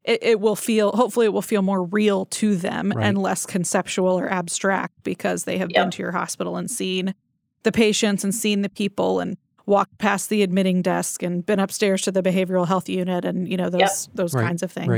It, 0.03 0.23
it 0.23 0.41
will 0.41 0.57
feel, 0.57 0.93
hopefully, 0.93 1.27
it 1.27 1.33
will 1.35 1.43
feel 1.43 1.61
more 1.61 1.85
real 1.85 2.25
to 2.25 2.57
them 2.57 2.91
right. 2.91 3.05
and 3.05 3.19
less 3.19 3.45
conceptual 3.45 4.19
or 4.19 4.31
abstract 4.31 4.95
because 5.03 5.45
they 5.45 5.59
have 5.59 5.69
yep. 5.71 5.85
been 5.85 5.91
to 5.91 6.03
your 6.03 6.13
hospital 6.13 6.57
and 6.57 6.71
seen 6.71 7.15
the 7.65 7.71
patients 7.71 8.25
and 8.25 8.35
seen 8.35 8.63
the 8.63 8.71
people 8.71 9.21
and 9.21 9.37
walked 9.71 9.97
past 9.99 10.29
the 10.29 10.43
admitting 10.43 10.83
desk 10.83 11.23
and 11.23 11.47
been 11.47 11.61
upstairs 11.61 12.03
to 12.03 12.11
the 12.11 12.23
behavioral 12.23 12.67
health 12.67 12.89
unit 12.89 13.25
and 13.25 13.49
you 13.49 13.57
know 13.57 13.71
those 13.71 13.81
yep. 13.81 13.91
those 14.15 14.35
right. 14.35 14.45
kinds 14.45 14.63
of 14.63 14.71
things 14.71 14.89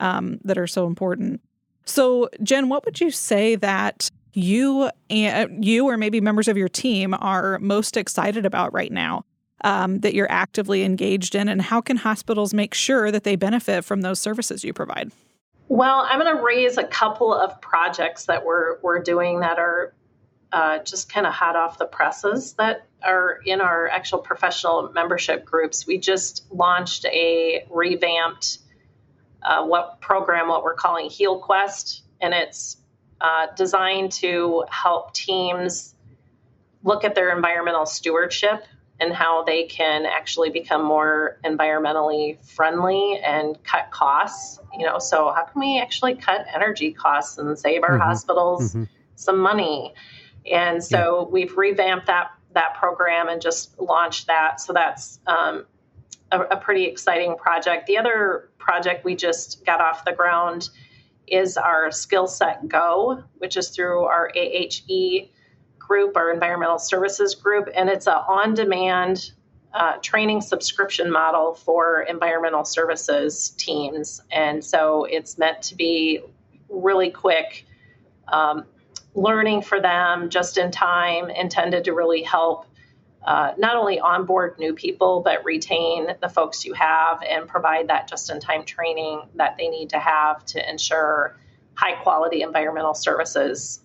right. 0.00 0.16
um, 0.16 0.38
that 0.42 0.58
are 0.58 0.66
so 0.66 0.86
important. 0.86 1.40
So, 1.84 2.28
Jen, 2.42 2.68
what 2.68 2.84
would 2.84 3.00
you 3.00 3.10
say 3.10 3.54
that 3.56 4.10
you 4.32 4.90
and 5.10 5.64
you 5.64 5.86
or 5.86 5.96
maybe 5.96 6.20
members 6.20 6.48
of 6.48 6.56
your 6.56 6.68
team 6.68 7.14
are 7.14 7.58
most 7.58 7.96
excited 7.96 8.46
about 8.46 8.72
right 8.72 8.90
now 8.90 9.24
um, 9.64 10.00
that 10.00 10.14
you're 10.14 10.30
actively 10.30 10.82
engaged 10.82 11.34
in, 11.34 11.48
and 11.48 11.60
how 11.60 11.80
can 11.80 11.98
hospitals 11.98 12.54
make 12.54 12.72
sure 12.72 13.10
that 13.10 13.24
they 13.24 13.36
benefit 13.36 13.84
from 13.84 14.00
those 14.00 14.18
services 14.18 14.64
you 14.64 14.72
provide? 14.72 15.12
Well, 15.68 16.06
I'm 16.08 16.18
going 16.18 16.34
to 16.34 16.42
raise 16.42 16.78
a 16.78 16.84
couple 16.84 17.34
of 17.34 17.60
projects 17.60 18.24
that 18.26 18.44
we're 18.44 18.80
we're 18.80 19.02
doing 19.02 19.40
that 19.40 19.58
are 19.58 19.94
uh, 20.52 20.78
just 20.78 21.12
kind 21.12 21.26
of 21.26 21.34
hot 21.34 21.54
off 21.54 21.78
the 21.78 21.86
presses 21.86 22.54
that 22.54 22.86
are 23.02 23.40
in 23.44 23.60
our 23.60 23.88
actual 23.88 24.18
professional 24.18 24.90
membership 24.92 25.44
groups. 25.44 25.86
We 25.86 25.98
just 25.98 26.46
launched 26.52 27.04
a 27.06 27.66
revamped 27.70 28.58
uh, 29.42 29.64
what 29.64 30.00
program, 30.00 30.48
what 30.48 30.62
we're 30.62 30.74
calling 30.74 31.08
Heal 31.08 31.38
Quest, 31.38 32.02
and 32.20 32.34
it's 32.34 32.76
uh, 33.20 33.46
designed 33.56 34.12
to 34.12 34.64
help 34.70 35.14
teams 35.14 35.94
look 36.82 37.04
at 37.04 37.14
their 37.14 37.34
environmental 37.34 37.86
stewardship 37.86 38.64
and 38.98 39.14
how 39.14 39.44
they 39.44 39.64
can 39.64 40.04
actually 40.04 40.50
become 40.50 40.84
more 40.84 41.38
environmentally 41.44 42.42
friendly 42.44 43.18
and 43.24 43.62
cut 43.64 43.90
costs. 43.90 44.60
You 44.78 44.86
know, 44.86 44.98
so 44.98 45.32
how 45.32 45.44
can 45.44 45.60
we 45.60 45.80
actually 45.80 46.14
cut 46.16 46.44
energy 46.54 46.92
costs 46.92 47.38
and 47.38 47.58
save 47.58 47.82
our 47.82 47.90
mm-hmm. 47.90 48.02
hospitals 48.02 48.74
mm-hmm. 48.74 48.84
some 49.16 49.38
money? 49.38 49.94
And 50.50 50.82
so 50.82 51.22
yeah. 51.22 51.32
we've 51.32 51.56
revamped 51.56 52.06
that 52.06 52.30
that 52.54 52.74
program 52.74 53.28
and 53.28 53.40
just 53.40 53.78
launched 53.80 54.26
that. 54.26 54.60
So 54.60 54.72
that's 54.72 55.20
um, 55.26 55.66
a, 56.32 56.40
a, 56.40 56.56
pretty 56.56 56.84
exciting 56.84 57.36
project. 57.36 57.86
The 57.86 57.96
other 57.96 58.50
project 58.58 59.04
we 59.04 59.14
just 59.14 59.64
got 59.64 59.80
off 59.80 60.04
the 60.04 60.12
ground 60.12 60.70
is 61.26 61.56
our 61.56 61.90
Skill 61.92 62.26
Set 62.26 62.68
Go, 62.68 63.22
which 63.38 63.56
is 63.56 63.70
through 63.70 64.04
our 64.04 64.30
AHE 64.36 65.28
group, 65.78 66.16
our 66.16 66.32
environmental 66.32 66.78
services 66.78 67.34
group, 67.34 67.68
and 67.74 67.88
it's 67.88 68.06
an 68.06 68.14
on 68.14 68.54
demand 68.54 69.32
uh, 69.72 69.96
training 70.02 70.40
subscription 70.40 71.10
model 71.10 71.54
for 71.54 72.02
environmental 72.02 72.64
services 72.64 73.50
teams. 73.50 74.20
And 74.32 74.64
so 74.64 75.04
it's 75.04 75.38
meant 75.38 75.62
to 75.62 75.76
be 75.76 76.20
really 76.68 77.10
quick 77.10 77.66
um, 78.28 78.64
learning 79.14 79.62
for 79.62 79.80
them 79.80 80.30
just 80.30 80.56
in 80.58 80.70
time, 80.70 81.30
intended 81.30 81.84
to 81.84 81.92
really 81.92 82.22
help 82.22 82.66
uh, 83.24 83.52
not 83.58 83.76
only 83.76 84.00
onboard 84.00 84.58
new 84.58 84.74
people, 84.74 85.20
but 85.22 85.44
retain 85.44 86.06
the 86.22 86.28
folks 86.28 86.64
you 86.64 86.72
have 86.72 87.22
and 87.22 87.46
provide 87.46 87.88
that 87.88 88.08
just 88.08 88.30
in 88.30 88.40
time 88.40 88.64
training 88.64 89.20
that 89.34 89.56
they 89.58 89.68
need 89.68 89.90
to 89.90 89.98
have 89.98 90.44
to 90.46 90.70
ensure 90.70 91.36
high 91.74 91.92
quality 92.02 92.42
environmental 92.42 92.94
services 92.94 93.80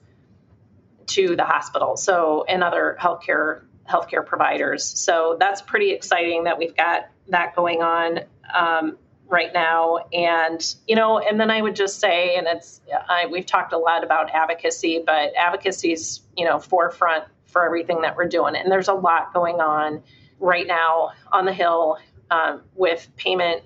to 1.08 1.36
the 1.36 1.44
hospital. 1.44 1.98
So, 1.98 2.46
and 2.48 2.64
other 2.64 2.98
healthcare 3.00 3.62
healthcare 3.90 4.26
providers. 4.26 4.84
So 4.84 5.38
that's 5.40 5.62
pretty 5.62 5.92
exciting 5.92 6.46
that 6.46 6.58
we've 6.58 6.76
got 6.76 7.08
that 7.28 7.56
going 7.56 7.84
on 7.84 8.22
um, 8.54 8.98
right 9.28 9.54
now. 9.54 10.06
And 10.14 10.76
you 10.88 10.96
know, 10.96 11.20
and 11.20 11.40
then 11.40 11.50
I 11.50 11.62
would 11.62 11.76
just 11.76 12.00
say, 12.00 12.36
and 12.36 12.48
it's 12.48 12.82
I, 13.08 13.26
we've 13.28 13.46
talked 13.46 13.74
a 13.74 13.78
lot 13.78 14.04
about 14.04 14.30
advocacy, 14.32 15.04
but 15.06 15.36
advocacy 15.36 15.94
is 15.94 16.22
you 16.38 16.46
know 16.46 16.60
forefront 16.60 17.26
for 17.46 17.66
everything 17.66 18.02
that 18.02 18.16
we're 18.16 18.28
doing. 18.28 18.56
And 18.56 18.72
there's 18.72 18.90
a 18.90 18.94
lot 18.94 19.34
going 19.34 19.62
on 19.62 20.04
right 20.40 20.68
now 20.68 21.12
on 21.32 21.46
the 21.46 21.54
Hill 21.54 21.98
um, 22.30 22.62
with 22.76 23.08
payment 23.16 23.64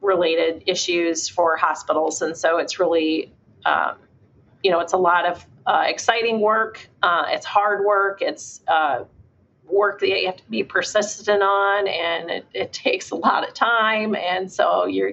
related 0.00 0.64
issues 0.66 1.28
for 1.28 1.56
hospitals. 1.56 2.22
And 2.22 2.36
so 2.36 2.58
it's 2.58 2.78
really, 2.78 3.32
um, 3.64 3.96
you 4.62 4.70
know, 4.70 4.80
it's 4.80 4.92
a 4.92 4.98
lot 4.98 5.26
of 5.26 5.46
uh, 5.66 5.84
exciting 5.86 6.40
work. 6.40 6.88
Uh, 7.02 7.24
it's 7.28 7.46
hard 7.46 7.84
work. 7.84 8.22
It's 8.22 8.60
uh, 8.66 9.04
work 9.72 10.00
that 10.00 10.08
you 10.08 10.26
have 10.26 10.36
to 10.36 10.50
be 10.50 10.62
persistent 10.62 11.42
on, 11.42 11.88
and 11.88 12.30
it, 12.30 12.46
it 12.52 12.72
takes 12.72 13.10
a 13.10 13.16
lot 13.16 13.46
of 13.46 13.54
time. 13.54 14.14
And 14.14 14.50
so 14.50 14.86
you're 14.86 15.12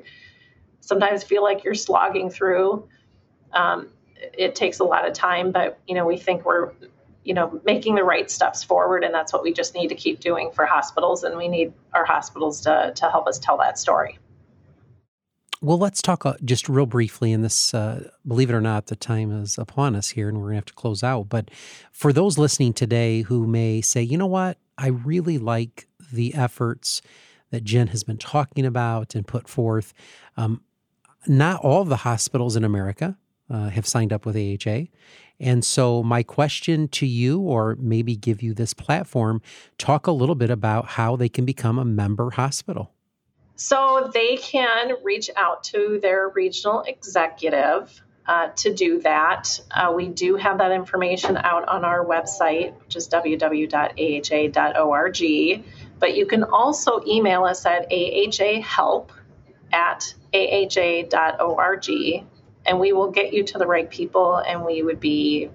sometimes 0.82 1.24
feel 1.24 1.44
like 1.44 1.64
you're 1.64 1.76
slogging 1.76 2.30
through. 2.30 2.88
Um, 3.54 3.90
it 4.16 4.56
takes 4.56 4.80
a 4.80 4.84
lot 4.84 5.08
of 5.08 5.14
time, 5.14 5.52
but 5.52 5.80
you 5.88 5.96
know, 5.96 6.06
we 6.06 6.18
think 6.18 6.46
we're 6.46 6.72
you 7.28 7.34
know 7.34 7.60
making 7.66 7.96
the 7.96 8.04
right 8.04 8.32
steps 8.32 8.64
forward 8.64 9.04
and 9.04 9.14
that's 9.14 9.34
what 9.34 9.44
we 9.44 9.52
just 9.52 9.76
need 9.76 9.90
to 9.90 9.96
keep 9.96 10.22
doing 10.22 10.50
for 10.50 10.66
hospitals 10.66 11.26
and 11.26 11.36
we 11.36 11.50
need 11.50 11.74
our 11.94 12.06
hospitals 12.06 12.62
to, 12.62 12.94
to 12.96 13.10
help 13.10 13.28
us 13.28 13.38
tell 13.38 13.58
that 13.58 13.78
story 13.78 14.18
well 15.62 15.78
let's 15.78 16.02
talk 16.02 16.26
uh, 16.26 16.34
just 16.44 16.70
real 16.70 16.86
briefly 16.86 17.32
and 17.32 17.44
this 17.44 17.74
uh, 17.74 18.10
believe 18.28 18.50
it 18.50 18.54
or 18.54 18.62
not 18.62 18.88
the 18.88 18.96
time 18.96 19.32
is 19.32 19.58
upon 19.58 19.96
us 19.96 20.10
here 20.10 20.30
and 20.30 20.38
we're 20.38 20.46
going 20.46 20.54
to 20.54 20.58
have 20.58 20.66
to 20.66 20.74
close 20.74 21.04
out 21.04 21.30
but 21.30 21.50
for 21.92 22.14
those 22.14 22.38
listening 22.38 22.74
today 22.74 23.22
who 23.22 23.48
may 23.48 23.82
say 23.82 24.02
you 24.02 24.18
know 24.18 24.28
what 24.28 24.58
i 24.78 24.88
really 24.88 25.38
like 25.38 25.88
the 26.12 26.34
efforts 26.34 27.02
that 27.52 27.64
jen 27.64 27.88
has 27.88 28.04
been 28.04 28.18
talking 28.18 28.66
about 28.66 29.16
and 29.16 29.28
put 29.28 29.48
forth 29.48 29.94
um, 30.38 30.62
not 31.28 31.60
all 31.62 31.84
the 31.84 31.98
hospitals 31.98 32.56
in 32.56 32.64
america 32.64 33.18
uh, 33.50 33.70
have 33.70 33.88
signed 33.88 34.12
up 34.12 34.26
with 34.26 34.36
AHA. 34.36 34.88
And 35.40 35.64
so, 35.64 36.02
my 36.04 36.24
question 36.24 36.88
to 36.90 37.06
you, 37.06 37.40
or 37.40 37.78
maybe 37.80 38.16
give 38.16 38.42
you 38.42 38.54
this 38.54 38.74
platform, 38.74 39.42
talk 39.78 40.08
a 40.08 40.12
little 40.12 40.36
bit 40.36 40.50
about 40.50 40.88
how 40.88 41.16
they 41.16 41.30
can 41.30 41.46
become 41.46 41.78
a 41.78 41.86
member 41.86 42.32
hospital. 42.32 42.92
So, 43.58 44.10
they 44.14 44.38
can 44.38 44.94
reach 45.04 45.30
out 45.36 45.64
to 45.66 46.00
their 46.02 46.30
regional 46.30 46.82
executive 46.82 48.02
uh, 48.28 48.50
to 48.58 48.74
do 48.74 49.02
that. 49.02 49.60
Uh, 49.72 49.92
we 49.96 50.08
do 50.08 50.36
have 50.36 50.58
that 50.60 50.72
information 50.72 51.38
out 51.38 51.68
on 51.68 51.84
our 51.86 52.06
website, 52.06 52.78
which 52.84 52.96
is 52.96 53.08
www.aha.org. 53.10 53.74
But 56.00 56.16
you 56.16 56.26
can 56.26 56.44
also 56.44 57.02
email 57.08 57.46
us 57.46 57.66
at 57.66 57.90
ahahelp 57.90 59.10
at 59.74 60.14
aha.org 60.34 61.90
and 62.66 62.80
we 62.80 62.94
will 62.94 63.12
get 63.12 63.34
you 63.34 63.44
to 63.44 63.58
the 63.58 63.66
right 63.66 63.90
people 63.90 64.38
and 64.38 64.64
we 64.66 64.84
would 64.84 65.00
be 65.00 65.50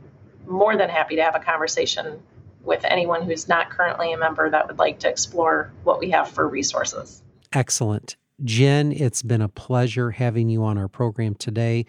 more 0.47 0.77
than 0.77 0.89
happy 0.89 1.17
to 1.17 1.23
have 1.23 1.37
a 1.37 1.41
conversation 1.41 2.23
with 2.63 2.85
anyone 2.85 3.23
who's 3.23 3.49
not 3.49 3.71
currently 3.71 4.13
a 4.13 4.19
member 4.19 4.49
that 4.49 4.67
would 4.69 4.79
like 4.79 5.01
to 5.01 5.09
explore 5.09 5.73
what 5.85 5.99
we 5.99 6.11
have 6.11 6.31
for 6.31 6.47
resources. 6.47 7.23
Excellent. 7.53 8.17
Jen, 8.45 8.93
it's 8.93 9.23
been 9.23 9.43
a 9.43 9.49
pleasure 9.49 10.11
having 10.11 10.49
you 10.49 10.65
on 10.65 10.79
our 10.79 10.89
program 10.89 11.35
today. 11.35 11.87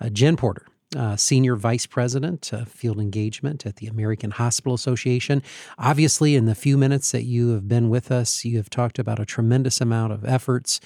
Uh, 0.00 0.08
Jen 0.08 0.36
Porter, 0.36 0.66
uh, 0.94 1.16
Senior 1.16 1.56
Vice 1.56 1.86
President 1.86 2.52
of 2.52 2.68
Field 2.68 3.00
Engagement 3.00 3.66
at 3.66 3.76
the 3.76 3.86
American 3.86 4.30
Hospital 4.30 4.74
Association. 4.74 5.42
Obviously, 5.78 6.36
in 6.36 6.44
the 6.44 6.54
few 6.54 6.78
minutes 6.78 7.10
that 7.12 7.24
you 7.24 7.50
have 7.50 7.66
been 7.66 7.88
with 7.88 8.12
us, 8.12 8.44
you 8.44 8.56
have 8.58 8.70
talked 8.70 8.98
about 8.98 9.18
a 9.18 9.24
tremendous 9.24 9.80
amount 9.80 10.12
of 10.12 10.24
efforts 10.24 10.80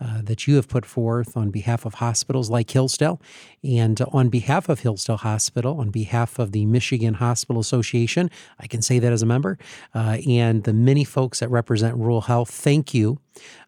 uh, 0.00 0.20
that 0.22 0.48
you 0.48 0.56
have 0.56 0.68
put 0.68 0.84
forth 0.84 1.36
on 1.36 1.50
behalf 1.50 1.84
of 1.84 1.94
hospitals 1.94 2.50
like 2.50 2.70
Hillsdale 2.70 3.20
and 3.62 4.00
on 4.12 4.30
behalf 4.30 4.68
of 4.68 4.80
Hillsdale 4.80 5.18
Hospital, 5.18 5.78
on 5.78 5.90
behalf 5.90 6.38
of 6.38 6.50
the 6.50 6.66
Michigan 6.66 7.14
Hospital 7.14 7.60
Association. 7.60 8.30
I 8.58 8.66
can 8.66 8.82
say 8.82 8.98
that 8.98 9.12
as 9.12 9.22
a 9.22 9.26
member, 9.26 9.58
uh, 9.94 10.18
and 10.26 10.64
the 10.64 10.72
many 10.72 11.04
folks 11.04 11.38
that 11.40 11.50
represent 11.50 11.96
rural 11.96 12.22
health. 12.22 12.50
Thank 12.50 12.94
you 12.94 13.20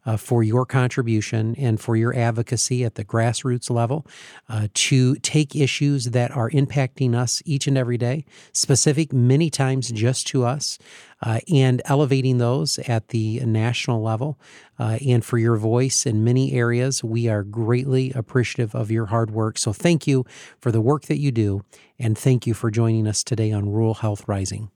uh, 0.07 0.17
for 0.17 0.43
your 0.43 0.67
contribution 0.67 1.55
and 1.57 1.81
for 1.81 1.97
your 1.97 2.15
advocacy 2.15 2.85
at 2.85 2.95
the 2.95 3.05
grassroots 3.05 3.71
level 3.71 4.07
uh, 4.49 4.69
to 4.75 5.15
take 5.17 5.57
issues 5.57 6.07
that 6.07 6.31
are 6.31 6.51
impacting 6.51 7.15
us 7.15 7.43
each 7.45 7.67
and 7.67 7.79
every 7.79 7.99
day, 7.99 8.25
specific 8.53 9.13
many 9.13 9.51
times 9.51 9.91
just 9.91 10.27
to 10.27 10.45
us, 10.45 10.79
uh, 11.23 11.41
and 11.53 11.81
elevating 11.87 12.39
those 12.39 12.79
at 12.81 13.09
the 13.09 13.41
national 13.41 14.03
level. 14.03 14.39
Uh, 14.79 14.99
and 15.07 15.25
for 15.25 15.39
your 15.39 15.57
voice 15.57 16.05
in 16.05 16.25
many 16.25 16.53
areas, 16.53 17.03
we 17.03 17.29
are 17.29 17.43
greatly 17.43 18.13
appreciative 18.13 18.75
of 18.75 18.91
your 18.91 19.07
hard 19.07 19.31
work. 19.31 19.57
So 19.57 19.73
thank 19.73 20.07
you 20.07 20.25
for 20.61 20.71
the 20.71 20.81
work 20.81 21.05
that 21.05 21.19
you 21.19 21.33
do, 21.33 21.65
and 21.99 22.19
thank 22.19 22.47
you 22.47 22.55
for 22.55 22.71
joining 22.71 23.07
us 23.07 23.25
today 23.25 23.53
on 23.53 23.71
Rural 23.71 23.95
Health 23.95 24.25
Rising. 24.27 24.71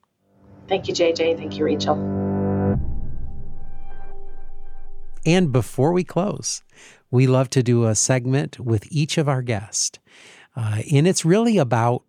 Thank 0.69 0.87
you, 0.87 0.95
JJ. 0.95 1.37
Thank 1.39 1.59
you, 1.59 1.65
Rachel. 1.65 2.38
And 5.29 5.53
before 5.53 5.93
we 5.93 6.05
close, 6.05 6.63
we 7.11 7.27
love 7.27 7.51
to 7.51 7.63
do 7.63 7.85
a 7.85 7.95
segment 7.95 8.59
with 8.59 8.91
each 8.91 9.19
of 9.19 9.29
our 9.29 9.43
guests. 9.43 9.99
Uh, 10.57 10.81
and 10.91 11.07
it's 11.07 11.23
really 11.23 11.59
about 11.59 12.03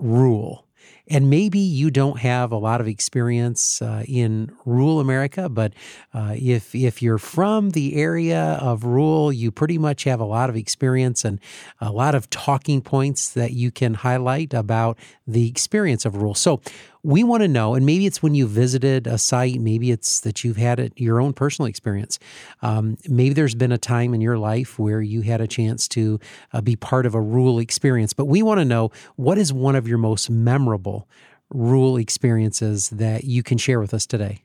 rule. 0.00 0.66
And 1.06 1.30
maybe 1.30 1.60
you 1.60 1.92
don't 1.92 2.18
have 2.18 2.50
a 2.50 2.56
lot 2.56 2.80
of 2.80 2.88
experience 2.88 3.80
uh, 3.80 4.02
in 4.08 4.50
rural 4.64 4.98
America, 4.98 5.48
but 5.48 5.72
uh, 6.12 6.34
if 6.34 6.74
if 6.74 7.00
you're 7.00 7.18
from 7.18 7.70
the 7.70 7.94
area 7.94 8.58
of 8.60 8.84
rural, 8.84 9.32
you 9.32 9.52
pretty 9.52 9.78
much 9.78 10.02
have 10.04 10.18
a 10.18 10.24
lot 10.24 10.50
of 10.50 10.56
experience 10.56 11.24
and 11.24 11.38
a 11.80 11.92
lot 11.92 12.16
of 12.16 12.28
talking 12.28 12.80
points 12.80 13.30
that 13.34 13.52
you 13.52 13.70
can 13.70 13.94
highlight 13.94 14.52
about 14.52 14.98
the 15.26 15.46
experience 15.46 16.04
of 16.04 16.16
rural. 16.16 16.34
So 16.34 16.60
we 17.04 17.22
want 17.22 17.42
to 17.42 17.48
know, 17.48 17.74
and 17.74 17.84
maybe 17.84 18.06
it's 18.06 18.22
when 18.22 18.34
you 18.34 18.46
visited 18.46 19.06
a 19.06 19.18
site, 19.18 19.60
maybe 19.60 19.90
it's 19.90 20.20
that 20.20 20.42
you've 20.42 20.56
had 20.56 20.80
it, 20.80 20.94
your 20.96 21.20
own 21.20 21.34
personal 21.34 21.68
experience. 21.68 22.18
Um, 22.62 22.96
maybe 23.06 23.34
there's 23.34 23.54
been 23.54 23.72
a 23.72 23.78
time 23.78 24.14
in 24.14 24.22
your 24.22 24.38
life 24.38 24.78
where 24.78 25.02
you 25.02 25.20
had 25.20 25.42
a 25.42 25.46
chance 25.46 25.86
to 25.88 26.18
uh, 26.54 26.62
be 26.62 26.76
part 26.76 27.04
of 27.04 27.14
a 27.14 27.20
rural 27.20 27.58
experience. 27.58 28.14
But 28.14 28.24
we 28.24 28.42
want 28.42 28.60
to 28.60 28.64
know 28.64 28.90
what 29.16 29.36
is 29.36 29.52
one 29.52 29.76
of 29.76 29.86
your 29.86 29.98
most 29.98 30.30
memorable 30.30 31.06
rural 31.50 31.98
experiences 31.98 32.88
that 32.88 33.24
you 33.24 33.42
can 33.42 33.58
share 33.58 33.80
with 33.80 33.92
us 33.92 34.06
today? 34.06 34.43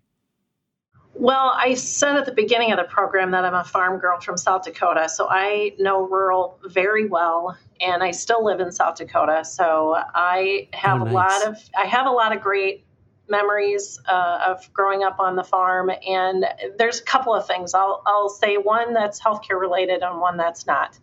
Well, 1.20 1.52
I 1.54 1.74
said 1.74 2.16
at 2.16 2.26
the 2.26 2.32
beginning 2.32 2.72
of 2.72 2.78
the 2.78 2.86
program 2.86 3.32
that 3.32 3.44
I'm 3.44 3.54
a 3.54 3.66
farm 3.66 4.00
girl 4.00 4.22
from 4.22 4.38
South 4.38 4.64
Dakota, 4.64 5.10
so 5.10 5.28
I 5.30 5.76
know 5.78 6.08
rural 6.08 6.58
very 6.64 7.10
well, 7.10 7.58
and 7.82 8.02
I 8.02 8.12
still 8.12 8.42
live 8.42 8.62
in 8.62 8.72
South 8.72 8.96
Dakota. 8.96 9.44
So 9.44 9.96
I 10.16 10.70
have 10.72 11.02
oh, 11.02 11.04
nice. 11.04 11.12
a 11.12 11.16
lot 11.16 11.48
of 11.48 11.58
I 11.78 11.86
have 11.88 12.08
a 12.08 12.10
lot 12.10 12.34
of 12.34 12.42
great 12.42 12.86
memories 13.28 14.00
uh, 14.08 14.46
of 14.48 14.72
growing 14.72 15.04
up 15.04 15.20
on 15.20 15.36
the 15.36 15.44
farm, 15.44 15.92
and 16.08 16.46
there's 16.78 17.02
a 17.02 17.04
couple 17.04 17.36
of 17.36 17.46
things. 17.46 17.74
I'll 17.74 18.02
I'll 18.06 18.30
say 18.30 18.56
one 18.56 18.94
that's 18.94 19.22
healthcare 19.22 19.60
related 19.60 20.02
and 20.04 20.22
one 20.22 20.38
that's 20.38 20.66
not. 20.66 20.98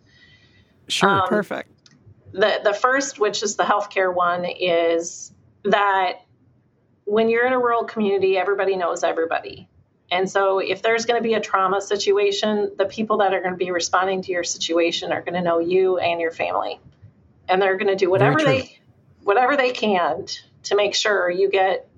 Sure, 0.87 1.09
um, 1.09 1.27
perfect. 1.27 1.69
The 2.31 2.59
the 2.63 2.73
first, 2.73 3.19
which 3.19 3.43
is 3.43 3.55
the 3.55 3.63
healthcare 3.63 4.11
one, 4.11 4.45
is 4.45 5.31
that 5.65 6.21
when 7.03 7.29
you're 7.29 7.45
in 7.45 7.53
a 7.53 7.59
rural 7.59 7.83
community, 7.83 8.35
everybody 8.35 8.75
knows 8.75 9.03
everybody 9.03 9.69
and 10.09 10.29
so, 10.29 10.59
if 10.59 10.81
there's 10.81 11.05
going 11.05 11.21
to 11.21 11.23
be 11.23 11.33
a 11.33 11.41
trauma 11.41 11.81
situation, 11.81 12.71
the 12.77 12.85
people 12.85 13.17
that 13.17 13.33
are 13.33 13.41
going 13.41 13.51
to 13.51 13.57
be 13.57 13.71
responding 13.71 14.21
to 14.21 14.31
your 14.31 14.43
situation 14.43 15.11
are 15.11 15.21
going 15.21 15.33
to 15.33 15.41
know 15.41 15.59
you 15.59 15.97
and 15.97 16.21
your 16.21 16.31
family, 16.31 16.79
and 17.49 17.61
they're 17.61 17.75
going 17.75 17.87
to 17.87 17.95
do 17.95 18.09
whatever 18.09 18.41
they 18.41 18.79
whatever 19.23 19.57
they 19.57 19.71
can 19.71 20.25
to 20.63 20.75
make 20.75 20.95
sure 20.95 21.29
you 21.29 21.49
get 21.49 21.89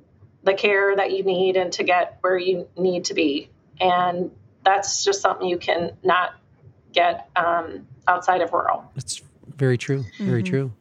the 0.43 0.53
care 0.53 0.95
that 0.95 1.11
you 1.11 1.23
need 1.23 1.57
and 1.57 1.71
to 1.73 1.83
get 1.83 2.17
where 2.21 2.37
you 2.37 2.67
need 2.75 3.05
to 3.05 3.13
be. 3.13 3.49
And 3.79 4.31
that's 4.63 5.03
just 5.03 5.21
something 5.21 5.47
you 5.47 5.57
can 5.57 5.91
not 6.03 6.33
get 6.91 7.29
um, 7.35 7.87
outside 8.07 8.41
of 8.41 8.51
rural. 8.51 8.91
It's 8.95 9.21
Very 9.55 9.77
true. 9.77 10.05
Very 10.17 10.41
mm-hmm. 10.41 10.49
true. 10.49 10.73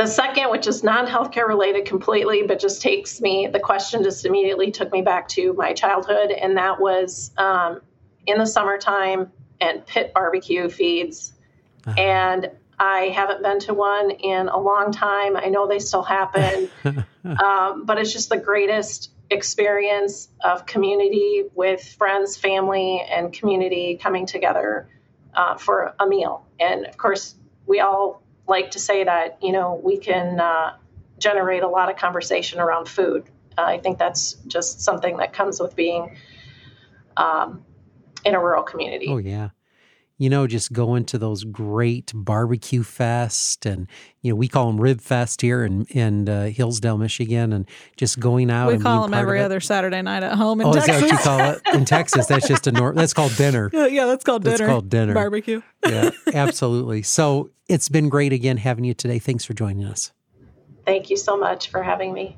The 0.00 0.06
second, 0.06 0.50
which 0.50 0.66
is 0.66 0.82
non 0.82 1.06
healthcare 1.06 1.46
related 1.46 1.84
completely, 1.84 2.42
but 2.44 2.58
just 2.58 2.80
takes 2.80 3.20
me, 3.20 3.48
the 3.48 3.60
question 3.60 4.02
just 4.02 4.24
immediately 4.24 4.70
took 4.70 4.90
me 4.90 5.02
back 5.02 5.28
to 5.28 5.52
my 5.52 5.74
childhood. 5.74 6.30
And 6.30 6.56
that 6.56 6.80
was 6.80 7.32
um, 7.36 7.82
in 8.26 8.38
the 8.38 8.46
summertime 8.46 9.30
and 9.60 9.84
pit 9.84 10.12
barbecue 10.14 10.70
feeds. 10.70 11.34
Uh-huh. 11.86 12.00
And 12.00 12.50
I 12.78 13.10
haven't 13.14 13.42
been 13.42 13.60
to 13.60 13.74
one 13.74 14.10
in 14.10 14.48
a 14.48 14.58
long 14.58 14.90
time. 14.90 15.36
I 15.36 15.50
know 15.50 15.68
they 15.68 15.78
still 15.78 16.02
happen, 16.02 16.70
um, 17.24 17.84
but 17.84 17.98
it's 17.98 18.10
just 18.10 18.30
the 18.30 18.38
greatest 18.38 19.10
experience 19.28 20.30
of 20.42 20.64
community 20.64 21.44
with 21.54 21.86
friends, 21.98 22.38
family, 22.38 23.02
and 23.02 23.34
community 23.34 23.98
coming 24.00 24.24
together 24.24 24.88
uh, 25.34 25.58
for 25.58 25.94
a 26.00 26.06
meal. 26.06 26.46
And 26.58 26.86
of 26.86 26.96
course, 26.96 27.34
we 27.66 27.80
all 27.80 28.22
like 28.50 28.72
to 28.72 28.78
say 28.78 29.04
that 29.04 29.38
you 29.40 29.52
know 29.52 29.80
we 29.82 29.96
can 29.96 30.38
uh, 30.38 30.76
generate 31.18 31.62
a 31.62 31.68
lot 31.68 31.90
of 31.90 31.96
conversation 31.96 32.60
around 32.60 32.86
food. 32.86 33.24
Uh, 33.56 33.62
I 33.62 33.78
think 33.78 33.98
that's 33.98 34.34
just 34.46 34.82
something 34.82 35.16
that 35.16 35.32
comes 35.32 35.58
with 35.60 35.74
being 35.74 36.16
um, 37.16 37.64
in 38.24 38.34
a 38.34 38.40
rural 38.40 38.62
community. 38.62 39.06
Oh 39.08 39.16
yeah 39.18 39.50
you 40.20 40.28
know, 40.28 40.46
just 40.46 40.70
going 40.70 41.06
to 41.06 41.16
those 41.16 41.44
great 41.44 42.12
barbecue 42.14 42.82
fest 42.82 43.64
and, 43.64 43.88
you 44.20 44.30
know, 44.30 44.36
we 44.36 44.48
call 44.48 44.66
them 44.66 44.78
rib 44.78 45.00
fest 45.00 45.40
here 45.40 45.64
in, 45.64 45.86
in 45.86 46.28
uh, 46.28 46.48
Hillsdale, 46.48 46.98
Michigan, 46.98 47.54
and 47.54 47.66
just 47.96 48.20
going 48.20 48.50
out. 48.50 48.70
We 48.70 48.76
call 48.76 49.04
them 49.04 49.14
every 49.14 49.40
other 49.40 49.60
Saturday 49.60 50.02
night 50.02 50.22
at 50.22 50.34
home 50.34 50.60
in 50.60 50.66
oh, 50.66 50.74
Texas. 50.74 50.96
is 50.96 51.00
that 51.00 51.06
what 51.06 51.12
you 51.12 51.24
call 51.24 51.40
it? 51.40 51.62
In 51.74 51.84
Texas, 51.86 52.26
that's 52.26 52.46
just 52.46 52.66
a 52.66 52.72
norm. 52.72 52.96
That's 52.96 53.14
called 53.14 53.34
dinner. 53.36 53.70
Yeah, 53.72 53.86
yeah, 53.86 54.04
that's 54.04 54.22
called 54.22 54.44
dinner. 54.44 54.58
That's 54.58 54.68
called 54.68 54.90
dinner. 54.90 55.14
Barbecue. 55.14 55.62
yeah, 55.88 56.10
absolutely. 56.34 57.00
So 57.00 57.48
it's 57.66 57.88
been 57.88 58.10
great 58.10 58.34
again 58.34 58.58
having 58.58 58.84
you 58.84 58.92
today. 58.92 59.18
Thanks 59.18 59.46
for 59.46 59.54
joining 59.54 59.86
us. 59.86 60.12
Thank 60.84 61.08
you 61.08 61.16
so 61.16 61.34
much 61.34 61.70
for 61.70 61.82
having 61.82 62.12
me. 62.12 62.36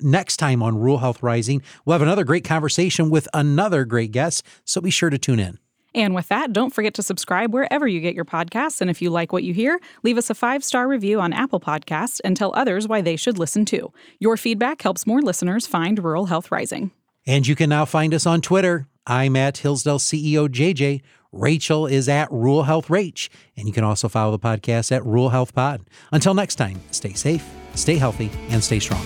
Next 0.00 0.38
time 0.38 0.62
on 0.62 0.78
Rural 0.78 0.96
Health 0.96 1.22
Rising, 1.22 1.60
we'll 1.84 1.92
have 1.92 2.00
another 2.00 2.24
great 2.24 2.44
conversation 2.44 3.10
with 3.10 3.28
another 3.34 3.84
great 3.84 4.12
guest, 4.12 4.46
so 4.64 4.80
be 4.80 4.90
sure 4.90 5.10
to 5.10 5.18
tune 5.18 5.38
in. 5.38 5.58
And 5.94 6.14
with 6.14 6.28
that, 6.28 6.52
don't 6.52 6.74
forget 6.74 6.94
to 6.94 7.02
subscribe 7.02 7.52
wherever 7.52 7.86
you 7.86 8.00
get 8.00 8.14
your 8.14 8.24
podcasts. 8.24 8.80
And 8.80 8.90
if 8.90 9.02
you 9.02 9.10
like 9.10 9.32
what 9.32 9.44
you 9.44 9.52
hear, 9.52 9.78
leave 10.02 10.18
us 10.18 10.30
a 10.30 10.34
five 10.34 10.64
star 10.64 10.88
review 10.88 11.20
on 11.20 11.32
Apple 11.32 11.60
Podcasts 11.60 12.20
and 12.24 12.36
tell 12.36 12.52
others 12.54 12.88
why 12.88 13.00
they 13.00 13.16
should 13.16 13.38
listen 13.38 13.64
too. 13.64 13.92
Your 14.18 14.36
feedback 14.36 14.82
helps 14.82 15.06
more 15.06 15.22
listeners 15.22 15.66
find 15.66 16.02
Rural 16.02 16.26
Health 16.26 16.50
Rising. 16.50 16.90
And 17.26 17.46
you 17.46 17.54
can 17.54 17.70
now 17.70 17.84
find 17.84 18.14
us 18.14 18.26
on 18.26 18.40
Twitter. 18.40 18.88
I'm 19.06 19.36
at 19.36 19.58
Hillsdale 19.58 19.98
CEO 19.98 20.48
JJ. 20.48 21.02
Rachel 21.32 21.86
is 21.86 22.08
at 22.08 22.30
Rural 22.30 22.64
Health 22.64 22.88
Rach. 22.88 23.28
And 23.56 23.66
you 23.66 23.72
can 23.72 23.84
also 23.84 24.08
follow 24.08 24.32
the 24.32 24.38
podcast 24.38 24.92
at 24.92 25.04
Rural 25.04 25.30
Health 25.30 25.54
Pod. 25.54 25.82
Until 26.12 26.34
next 26.34 26.56
time, 26.56 26.80
stay 26.90 27.14
safe, 27.14 27.44
stay 27.74 27.96
healthy, 27.96 28.30
and 28.50 28.62
stay 28.62 28.78
strong. 28.78 29.04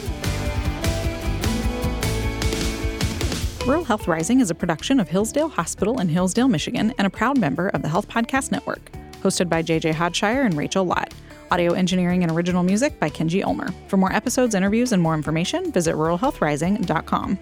Rural 3.66 3.82
Health 3.82 4.06
Rising 4.06 4.38
is 4.38 4.48
a 4.52 4.54
production 4.54 5.00
of 5.00 5.08
Hillsdale 5.08 5.48
Hospital 5.48 5.98
in 5.98 6.08
Hillsdale, 6.08 6.46
Michigan, 6.46 6.94
and 6.98 7.06
a 7.08 7.10
proud 7.10 7.36
member 7.36 7.66
of 7.70 7.82
the 7.82 7.88
Health 7.88 8.06
Podcast 8.08 8.52
Network. 8.52 8.92
Hosted 9.24 9.48
by 9.48 9.60
JJ 9.60 9.92
Hodshire 9.92 10.46
and 10.46 10.56
Rachel 10.56 10.84
Lott. 10.84 11.12
Audio 11.50 11.72
engineering 11.72 12.22
and 12.22 12.30
original 12.30 12.62
music 12.62 13.00
by 13.00 13.10
Kenji 13.10 13.42
Ulmer. 13.44 13.74
For 13.88 13.96
more 13.96 14.12
episodes, 14.12 14.54
interviews, 14.54 14.92
and 14.92 15.02
more 15.02 15.14
information, 15.14 15.72
visit 15.72 15.96
ruralhealthrising.com. 15.96 17.38